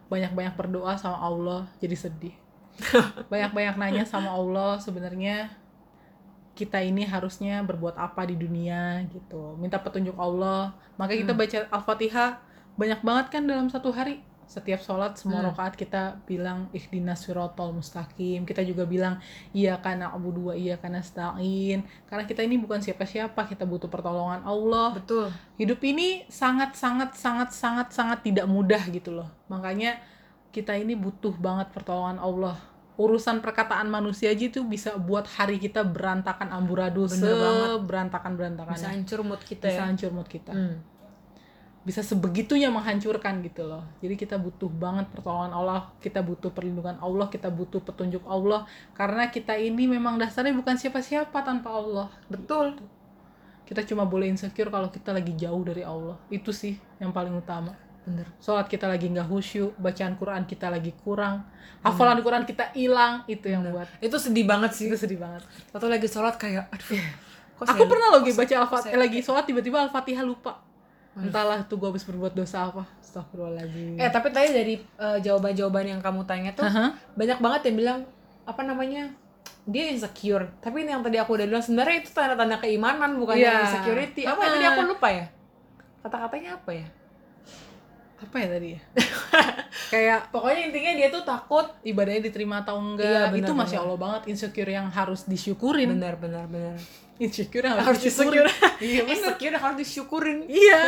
Banyak-banyak 0.09 0.53
berdoa 0.57 0.97
sama 0.97 1.21
Allah, 1.21 1.69
jadi 1.77 1.93
sedih 1.97 2.35
banyak-banyak 3.31 3.75
nanya 3.75 4.03
sama 4.07 4.31
Allah 4.31 4.79
sebenarnya 4.79 5.51
kita 6.55 6.79
ini 6.83 7.07
harusnya 7.07 7.63
berbuat 7.63 7.95
apa 7.95 8.27
di 8.27 8.35
dunia 8.35 9.03
gitu 9.11 9.55
minta 9.55 9.79
petunjuk 9.79 10.15
Allah 10.19 10.75
maka 10.99 11.15
kita 11.15 11.31
Hmm. 11.31 11.39
baca 11.39 11.59
al-fatihah 11.71 12.39
banyak 12.79 13.03
banget 13.03 13.25
kan 13.29 13.43
dalam 13.43 13.67
satu 13.67 13.91
hari. 13.91 14.23
Setiap 14.49 14.81
sholat 14.81 15.13
semua 15.13 15.45
Hmm. 15.45 15.53
rakaat 15.53 15.77
kita 15.77 16.25
bilang 16.25 16.73
ihdinas 16.73 17.21
siratal 17.21 17.69
mustaqim. 17.69 18.49
Kita 18.49 18.65
juga 18.65 18.81
bilang 18.89 19.21
iya 19.53 19.77
karena 19.77 20.09
abu 20.09 20.33
dua 20.33 20.57
iya 20.57 20.73
karena 20.73 21.05
stain 21.05 21.85
karena 22.09 22.23
kita 22.25 22.41
ini 22.41 22.57
bukan 22.57 22.81
siapa-siapa 22.81 23.45
kita 23.45 23.69
butuh 23.69 23.85
pertolongan 23.85 24.41
Allah. 24.41 24.97
Betul. 24.97 25.29
Hidup 25.53 25.77
ini 25.85 26.25
sangat 26.33 26.73
sangat 26.73 27.13
sangat 27.13 27.53
sangat 27.53 27.93
sangat 27.93 28.25
tidak 28.25 28.49
mudah 28.49 28.81
gitu 28.89 29.13
loh. 29.13 29.29
Makanya 29.53 30.01
kita 30.49 30.73
ini 30.73 30.97
butuh 30.97 31.37
banget 31.37 31.69
pertolongan 31.69 32.17
Allah. 32.17 32.57
Urusan 32.97 33.45
perkataan 33.45 33.85
manusia 33.85 34.33
aja 34.33 34.49
itu 34.49 34.65
bisa 34.65 34.97
buat 34.97 35.29
hari 35.29 35.61
kita 35.61 35.85
berantakan 35.85 36.49
amburadul 36.49 37.05
banget. 37.05 37.85
berantakan 37.85 38.31
berantakan 38.33 38.73
bisa 38.73 38.89
hancur 38.89 39.21
mood 39.21 39.41
kita 39.45 39.69
bisa 39.69 39.77
ya. 39.77 39.87
hancur 39.93 40.09
mood 40.09 40.25
kita. 40.25 40.51
Hmm. 40.57 40.81
Bisa 41.89 42.05
sebegitunya 42.05 42.69
menghancurkan 42.69 43.41
gitu 43.41 43.65
loh. 43.65 43.81
Jadi 43.97 44.13
kita 44.13 44.37
butuh 44.37 44.69
banget 44.69 45.09
pertolongan 45.09 45.49
Allah 45.49 45.89
kita 45.97 46.21
butuh 46.21 46.53
perlindungan 46.53 47.01
Allah 47.01 47.25
kita 47.33 47.49
butuh 47.49 47.81
petunjuk 47.81 48.21
Allah. 48.29 48.69
Karena 48.93 49.25
kita 49.33 49.57
ini 49.57 49.89
memang 49.89 50.21
dasarnya 50.21 50.53
bukan 50.53 50.77
siapa-siapa 50.77 51.33
tanpa 51.41 51.73
Allah. 51.73 52.13
Betul. 52.29 52.77
Kita 53.65 53.81
cuma 53.89 54.05
boleh 54.05 54.29
insecure 54.29 54.69
kalau 54.69 54.93
kita 54.93 55.09
lagi 55.09 55.33
jauh 55.33 55.65
dari 55.65 55.81
Allah. 55.81 56.13
Itu 56.29 56.53
sih 56.53 56.77
yang 57.01 57.09
paling 57.09 57.33
utama. 57.33 57.73
Bener. 58.05 58.29
Sholat 58.37 58.69
kita 58.69 58.85
lagi 58.85 59.09
nggak 59.09 59.25
khusyuk 59.25 59.73
bacaan 59.81 60.13
Quran 60.13 60.45
kita 60.45 60.69
lagi 60.69 60.93
kurang 61.01 61.41
hafalan 61.81 62.21
Quran 62.21 62.45
kita 62.45 62.69
hilang 62.77 63.25
itu 63.25 63.49
yang 63.49 63.65
Bener. 63.65 63.81
buat. 63.81 63.89
Itu 63.97 64.21
sedih 64.21 64.45
banget 64.45 64.77
sih. 64.77 64.93
Itu 64.93 64.97
sedih 64.97 65.17
banget. 65.17 65.41
Atau 65.73 65.89
lagi 65.89 66.05
sholat 66.05 66.37
kayak 66.37 66.69
aduh 66.69 67.01
kok 67.57 67.65
aku 67.65 67.81
saya- 67.81 67.89
pernah 67.89 68.07
loh 68.13 68.21
baca 68.21 68.55
kok 68.69 68.81
saya- 68.85 68.93
lagi 68.93 69.19
sholat 69.25 69.49
tiba-tiba 69.49 69.89
al-fatihah 69.89 70.21
lupa. 70.21 70.68
Entahlah 71.21 71.59
tuh 71.63 71.75
gue 71.75 71.89
habis 71.89 72.03
berbuat 72.03 72.31
dosa 72.31 72.67
apa. 72.67 72.83
Astagfirullahaladzim. 72.99 73.97
Eh 73.97 74.09
tapi 74.09 74.29
tadi 74.29 74.49
dari 74.49 74.75
eh, 74.77 75.17
jawaban-jawaban 75.19 75.85
yang 75.87 76.01
kamu 76.01 76.23
tanya 76.23 76.51
tuh 76.53 76.63
Hah? 76.63 76.93
banyak 77.13 77.39
banget 77.39 77.61
yang 77.67 77.77
bilang 77.77 77.99
apa 78.43 78.61
namanya 78.61 79.09
dia 79.65 79.89
insecure. 79.89 80.49
Tapi 80.59 80.81
ini 80.81 80.89
yang 80.89 81.01
tadi 81.01 81.17
aku 81.17 81.35
udah 81.35 81.45
bilang 81.45 81.61
sebenarnya 81.61 81.95
itu 82.01 82.09
tanda-tanda 82.09 82.57
keimanan 82.57 83.17
bukan 83.17 83.35
Iya. 83.35 83.65
insecurity. 83.65 84.23
Apa 84.25 84.39
ya 84.39 84.49
tadi 84.53 84.65
aku 84.65 84.81
lupa 84.87 85.07
ya? 85.09 85.25
Kata-katanya 85.99 86.49
apa 86.57 86.71
ya? 86.73 86.87
Apa 88.19 88.35
ya 88.35 88.47
tadi 88.51 88.67
ya? 88.75 88.81
Kayak 89.93 90.19
pokoknya 90.29 90.59
intinya 90.69 90.91
dia 90.93 91.07
tuh 91.07 91.23
takut 91.23 91.65
ibadahnya 91.81 92.21
diterima 92.25 92.61
atau 92.61 92.77
enggak. 92.77 93.07
Iya, 93.07 93.23
benar, 93.31 93.41
itu 93.41 93.51
masya 93.53 93.71
benar. 93.77 93.85
Allah 93.85 93.97
banget 93.97 94.21
insecure 94.27 94.69
yang 94.69 94.87
harus 94.89 95.23
disyukurin. 95.25 95.89
Benar 95.97 96.15
benar 96.19 96.45
benar 96.45 96.77
insecure 97.19 97.67
yang 97.67 97.75
harus 97.77 97.99
harus, 97.99 98.01
disyukurin. 98.07 98.47
iya 98.89 99.01
insecure 99.05 99.55
harus 99.59 99.77
disyukurin. 99.83 100.39
Iya. 100.47 100.79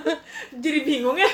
Jadi 0.64 0.78
bingung 0.86 1.18
ya. 1.18 1.28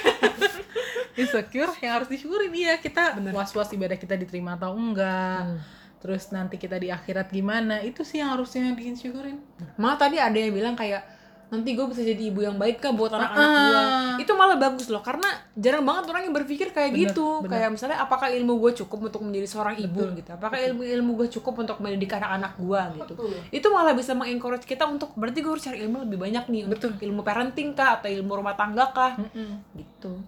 Insecure 1.21 1.73
yang 1.85 2.01
harus 2.01 2.09
disyukurin 2.09 2.53
iya. 2.57 2.81
Kita 2.81 3.21
Bener. 3.21 3.37
was-was 3.37 3.69
ibadah 3.77 4.01
kita 4.01 4.17
diterima 4.17 4.57
atau 4.57 4.73
enggak. 4.73 5.61
Terus 6.01 6.33
nanti 6.33 6.57
kita 6.57 6.81
di 6.81 6.89
akhirat 6.89 7.29
gimana? 7.29 7.85
Itu 7.85 8.01
sih 8.03 8.25
yang 8.25 8.33
harusnya 8.33 8.73
disyukurin. 8.73 9.37
Malah 9.77 10.01
tadi 10.01 10.17
ada 10.17 10.35
yang 10.35 10.57
bilang 10.57 10.73
kayak 10.73 11.20
nanti 11.51 11.75
gue 11.75 11.83
bisa 11.85 11.99
jadi 12.01 12.23
ibu 12.25 12.41
yang 12.41 12.55
baik 12.55 12.79
kah 12.79 12.91
buat 12.91 13.11
anak-anak 13.11 13.43
Ah. 13.45 13.59
gue 13.59 13.83
itu 14.21 14.33
malah 14.33 14.55
bagus 14.55 14.87
loh 14.87 14.99
karena 15.01 15.27
jarang 15.53 15.83
banget 15.83 16.07
orang 16.07 16.23
yang 16.23 16.33
berpikir 16.33 16.71
kayak 16.71 16.91
Bener, 16.91 17.11
gitu 17.11 17.27
bener. 17.41 17.51
kayak 17.53 17.69
misalnya 17.71 17.99
apakah 17.99 18.31
ilmu 18.31 18.55
gue 18.57 18.73
cukup 18.77 18.99
untuk 19.05 19.21
menjadi 19.21 19.47
seorang 19.49 19.75
ibu 19.77 19.99
Betul, 20.01 20.17
gitu 20.17 20.31
apakah 20.33 20.59
ilmu 20.63 20.83
ilmu 20.85 21.11
gue 21.17 21.29
cukup 21.33 21.55
untuk 21.59 21.77
mendidik 21.79 22.11
anak-anak 22.13 22.55
gue 22.57 22.83
gitu 22.97 23.13
Betul. 23.19 23.35
itu 23.51 23.67
malah 23.69 23.93
bisa 23.93 24.15
mengencourage 24.15 24.63
kita 24.63 24.87
untuk 24.87 25.11
berarti 25.13 25.39
gue 25.39 25.51
harus 25.51 25.65
cari 25.65 25.79
ilmu 25.81 26.07
lebih 26.07 26.19
banyak 26.21 26.45
nih 26.47 26.63
untuk 26.65 26.95
Betul. 26.95 27.05
ilmu 27.05 27.21
parenting 27.21 27.75
kah 27.75 27.99
atau 27.99 28.09
ilmu 28.09 28.33
rumah 28.33 28.55
tangga 28.55 28.87
kah 28.89 29.19
Mm-mm. 29.19 29.75
gitu 29.75 30.23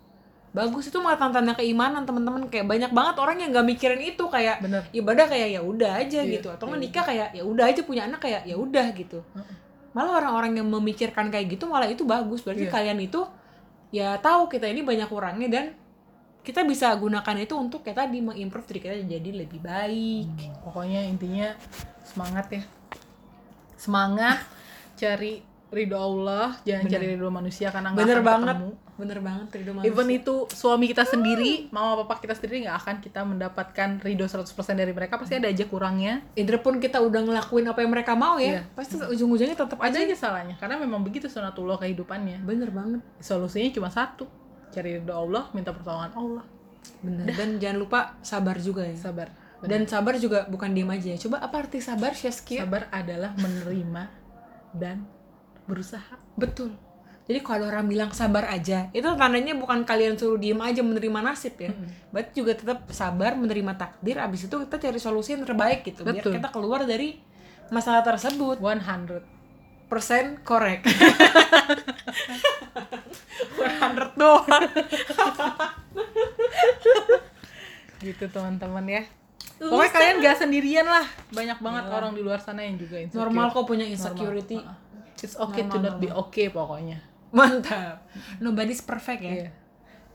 bagus 0.50 0.84
itu 0.84 0.98
malah 0.98 1.16
tanda 1.16 1.54
keimanan 1.54 2.02
teman-teman 2.02 2.44
kayak 2.44 2.66
banyak 2.66 2.90
banget 2.90 3.16
orang 3.16 3.40
yang 3.40 3.50
nggak 3.52 3.66
mikirin 3.68 4.02
itu 4.02 4.20
kayak 4.26 4.60
bener 4.60 4.84
ibadah 4.90 5.24
kayak 5.24 5.48
ya 5.50 5.60
udah 5.62 5.96
aja 5.96 6.20
Iya, 6.20 6.32
gitu 6.34 6.48
atau 6.50 6.68
iya. 6.68 6.76
nikah 6.76 7.00
kayak 7.00 7.28
ya 7.32 7.42
udah 7.42 7.64
aja 7.64 7.80
punya 7.80 8.04
anak 8.04 8.20
kayak 8.20 8.44
ya 8.44 8.52
udah 8.52 8.86
gitu. 8.92 9.24
Malah 9.92 10.24
orang-orang 10.24 10.56
yang 10.56 10.68
memikirkan 10.68 11.28
kayak 11.28 11.56
gitu 11.56 11.68
malah 11.68 11.88
itu 11.88 12.04
bagus. 12.04 12.40
Berarti 12.40 12.68
Iya. 12.68 12.72
kalian 12.72 12.98
itu 13.00 13.20
ya 13.92 14.16
tahu 14.18 14.48
kita 14.48 14.64
ini 14.68 14.80
banyak 14.80 15.08
kurangnya 15.08 15.48
dan 15.52 15.64
kita 16.42 16.66
bisa 16.66 16.90
gunakan 16.98 17.36
itu 17.38 17.54
untuk 17.54 17.86
kita 17.86 18.08
tadi 18.08 18.18
mengimprove 18.18 18.66
diri 18.66 18.80
kita 18.82 18.94
jadi 19.06 19.30
lebih 19.46 19.60
baik. 19.62 20.26
Pokoknya 20.66 21.06
intinya 21.06 21.54
semangat 22.02 22.50
ya. 22.50 22.62
Semangat 23.78 24.42
cari 24.98 25.42
ridho 25.72 25.96
Allah 25.96 26.52
jangan 26.68 26.84
cari 26.84 27.06
ridho 27.16 27.32
manusia 27.32 27.72
karena 27.72 27.96
nggak 27.96 28.04
bener 28.04 28.18
akan 28.20 28.28
banget. 28.28 28.56
ketemu. 28.60 28.70
bener 28.92 29.18
banget 29.24 29.46
ridho 29.56 29.72
manusia. 29.72 29.88
Even 29.88 30.08
itu 30.12 30.34
suami 30.52 30.84
kita 30.84 31.04
sendiri 31.08 31.72
mama 31.72 32.04
papa 32.04 32.20
kita 32.20 32.36
sendiri 32.36 32.68
nggak 32.68 32.76
akan 32.84 32.96
kita 33.00 33.20
mendapatkan 33.24 33.88
ridho 34.04 34.28
100% 34.28 34.52
dari 34.76 34.92
mereka. 34.92 35.16
Pasti 35.16 35.40
ada 35.40 35.48
aja 35.48 35.64
kurangnya. 35.64 36.20
Either 36.36 36.60
pun 36.60 36.76
kita 36.76 37.00
udah 37.00 37.24
ngelakuin 37.24 37.64
apa 37.64 37.80
yang 37.80 37.90
mereka 37.90 38.12
mau 38.12 38.36
ya. 38.36 38.60
Iya. 38.60 38.62
pasti 38.76 39.00
ujung-ujungnya 39.00 39.56
tetap 39.56 39.80
ada 39.80 39.96
aja. 39.96 40.04
aja 40.04 40.14
salahnya 40.14 40.60
karena 40.60 40.76
memang 40.76 41.00
begitu 41.00 41.26
sunatullah 41.32 41.80
kehidupannya. 41.80 42.44
Bener 42.44 42.68
banget. 42.68 43.00
Solusinya 43.24 43.72
cuma 43.72 43.88
satu 43.88 44.28
cari 44.68 45.00
ridho 45.00 45.16
Allah 45.16 45.48
minta 45.56 45.72
pertolongan 45.72 46.12
Allah. 46.12 46.44
Bener. 47.00 47.32
Dan 47.32 47.56
jangan 47.56 47.78
lupa 47.80 48.00
sabar 48.20 48.60
juga 48.60 48.84
ya. 48.84 48.94
Sabar. 48.94 49.32
Dan 49.62 49.86
sabar 49.88 50.18
juga 50.20 50.44
bukan 50.50 50.74
diem 50.74 50.90
aja. 50.90 51.16
Coba 51.16 51.40
apa 51.40 51.64
arti 51.64 51.78
sabar 51.80 52.12
Shaskia? 52.12 52.66
Sabar 52.66 52.90
adalah 52.90 53.32
menerima 53.38 54.20
dan 54.74 55.06
berusaha. 55.66 56.16
Betul. 56.34 56.74
Jadi 57.22 57.38
kalau 57.46 57.70
orang 57.70 57.86
bilang 57.86 58.10
sabar 58.10 58.50
aja 58.50 58.90
itu 58.90 59.06
tandanya 59.14 59.54
bukan 59.54 59.86
kalian 59.86 60.18
suruh 60.18 60.36
diem 60.42 60.58
aja 60.58 60.82
menerima 60.82 61.22
nasib 61.22 61.54
ya. 61.54 61.70
Berarti 62.10 62.42
juga 62.42 62.52
tetap 62.58 62.90
sabar 62.90 63.38
menerima 63.38 63.78
takdir 63.78 64.18
abis 64.18 64.50
itu 64.50 64.56
kita 64.66 64.76
cari 64.82 64.98
solusi 64.98 65.38
yang 65.38 65.46
terbaik 65.46 65.86
gitu 65.86 66.02
biar 66.02 66.18
Betul. 66.18 66.34
kita 66.36 66.50
keluar 66.50 66.82
dari 66.82 67.22
masalah 67.70 68.02
tersebut. 68.02 68.58
100 68.58 69.22
persen 69.86 70.42
korek. 70.42 70.82
100 73.62 74.18
doang. 74.18 74.66
Gitu 78.02 78.26
teman-teman 78.34 78.82
ya. 78.90 79.02
Pokoknya 79.62 79.90
kalian 79.94 80.16
gak 80.26 80.42
sendirian 80.42 80.82
lah. 80.82 81.06
Banyak 81.30 81.62
banget 81.62 81.84
orang 81.86 82.18
di 82.18 82.22
luar 82.26 82.42
sana 82.42 82.66
yang 82.66 82.74
juga 82.74 82.98
insecure. 82.98 83.30
Normal 83.30 83.54
kok 83.54 83.62
punya 83.62 83.86
insecurity. 83.86 84.58
Normal. 84.58 84.81
It's 85.20 85.36
okay 85.36 85.68
to 85.68 85.78
not 85.78 86.00
be 86.00 86.08
okay 86.08 86.48
pokoknya. 86.48 87.04
Mantap. 87.32 88.08
Nobody's 88.40 88.80
perfect 88.80 89.20
ya? 89.24 89.32
Iya. 89.32 89.48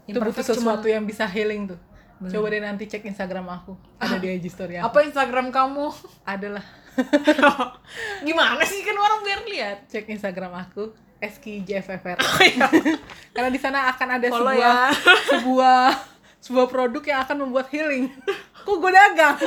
Yang 0.07 0.15
itu 0.15 0.19
butuh 0.23 0.45
sesuatu 0.45 0.87
yang 0.87 1.03
bisa 1.03 1.27
healing 1.27 1.69
tuh. 1.75 1.79
Coba 2.17 2.49
deh 2.49 2.61
nanti 2.61 2.89
cek 2.89 3.05
instagram 3.05 3.45
aku. 3.45 3.77
Ada 4.01 4.17
di 4.17 4.27
IG 4.41 4.49
story 4.49 4.81
aku. 4.81 4.89
apa 4.89 4.97
Instagram 5.05 5.53
kamu? 5.53 5.85
Adalah. 6.33 6.65
Gimana 8.27 8.61
sih? 8.65 8.81
Kan 8.81 8.97
orang 8.97 9.21
biar 9.21 9.41
lihat. 9.45 9.77
Cek 9.85 10.09
instagram 10.09 10.53
aku 10.57 10.89
SKJFFR 11.17 12.17
karena 13.33 13.49
di 13.49 13.57
sana 13.57 13.89
akan 13.89 14.21
ada 14.21 14.27
Follow 14.29 14.53
sebuah 14.53 14.61
ya. 14.61 14.77
sebuah 15.33 15.81
sebuah 16.37 16.67
produk 16.69 17.03
yang 17.09 17.19
akan 17.25 17.37
membuat 17.41 17.67
healing. 17.73 18.13
Kok 18.61 18.77
gue 18.77 18.91
dagang? 18.93 19.37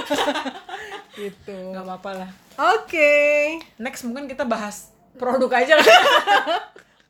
Gitu. 1.14 1.54
Nggak 1.70 1.86
apa-apa 1.86 2.10
lah. 2.26 2.30
Oke. 2.74 3.14
Next 3.78 4.02
mungkin 4.02 4.26
kita 4.26 4.42
bahas 4.42 4.89
produk 5.16 5.50
aja. 5.56 5.74
Lah 5.80 5.88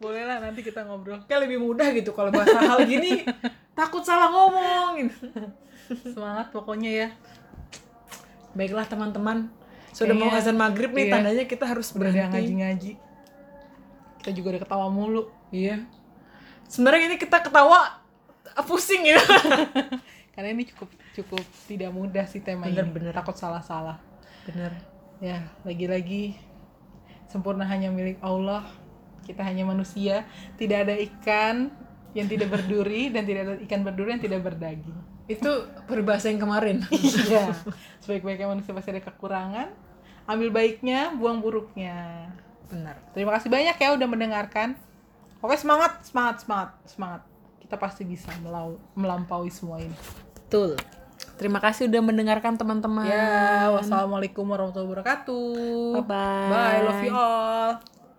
boleh 0.01 0.25
lah 0.25 0.41
nanti 0.41 0.65
kita 0.65 0.89
ngobrol. 0.89 1.21
Kayak 1.29 1.45
lebih 1.45 1.61
mudah 1.61 1.93
gitu 1.93 2.17
kalau 2.17 2.33
bahas 2.33 2.49
hal 2.49 2.89
gini. 2.89 3.21
Takut 3.77 4.01
salah 4.01 4.33
ngomong. 4.33 4.97
Gitu. 4.97 5.29
semangat 6.09 6.49
pokoknya 6.49 6.91
ya. 6.91 7.09
Baiklah 8.57 8.89
teman-teman. 8.89 9.53
Sudah 9.93 10.17
mau 10.17 10.33
Kayaknya- 10.33 10.41
azan 10.41 10.57
maghrib 10.57 10.91
nih 10.97 11.05
iya. 11.05 11.13
tandanya 11.13 11.45
kita 11.45 11.69
harus 11.69 11.93
berhenti. 11.93 12.33
ngaji-ngaji. 12.33 12.93
Kita 14.25 14.31
juga 14.33 14.57
udah 14.57 14.63
ketawa 14.65 14.87
mulu. 14.89 15.29
Iya. 15.53 15.85
Sebenarnya 16.65 17.13
ini 17.13 17.17
kita 17.21 17.45
ketawa 17.45 18.01
pusing 18.61 19.07
ya 19.07 19.17
karena 20.35 20.53
ini 20.53 20.67
cukup 20.69 20.91
cukup 21.13 21.41
tidak 21.65 21.91
mudah 21.91 22.27
sih 22.27 22.43
tema 22.43 22.67
Bener, 22.67 22.87
ini 22.87 22.93
bener. 22.93 23.13
takut 23.13 23.35
salah-salah. 23.35 23.99
Bener. 24.47 24.73
Ya 25.21 25.45
lagi-lagi 25.63 26.39
sempurna 27.31 27.63
hanya 27.65 27.89
milik 27.89 28.19
Allah. 28.21 28.67
Kita 29.23 29.47
hanya 29.47 29.63
manusia. 29.63 30.27
Tidak 30.59 30.79
ada 30.91 30.95
ikan 30.99 31.71
yang 32.11 32.27
tidak 32.27 32.51
berduri 32.51 33.15
dan 33.15 33.23
tidak 33.23 33.41
ada 33.47 33.55
ikan 33.63 33.87
berduri 33.87 34.19
yang 34.19 34.23
tidak 34.23 34.41
berdaging. 34.43 34.99
Itu 35.31 35.71
peribahasa 35.87 36.29
yang 36.29 36.43
kemarin. 36.43 36.83
Iya. 37.31 37.55
Sebaik-baiknya 38.03 38.51
manusia 38.51 38.75
pasti 38.75 38.91
ada 38.91 39.03
kekurangan. 39.07 39.71
Ambil 40.27 40.51
baiknya 40.51 41.15
buang 41.15 41.39
buruknya. 41.39 42.27
Benar. 42.67 42.99
Terima 43.15 43.31
kasih 43.39 43.47
banyak 43.47 43.77
ya 43.79 43.89
udah 43.95 44.09
mendengarkan. 44.11 44.75
Oke 45.41 45.55
semangat 45.55 46.03
semangat 46.03 46.43
semangat 46.43 46.71
semangat. 46.85 47.23
Kita 47.63 47.79
pasti 47.79 48.03
bisa 48.03 48.35
melampaui 48.99 49.49
semua 49.49 49.79
ini. 49.79 49.95
Betul 50.35 51.00
terima 51.41 51.57
kasih 51.65 51.89
udah 51.89 52.03
mendengarkan 52.05 52.61
teman-teman. 52.61 53.09
Ya 53.09 53.73
wassalamualaikum 53.73 54.45
warahmatullahi 54.45 54.93
wabarakatuh. 54.93 55.97
Bye 55.97 56.05
bye 56.05 56.49
bye 56.53 56.81
love 56.85 57.01
you 57.09 57.15
all 57.17 58.00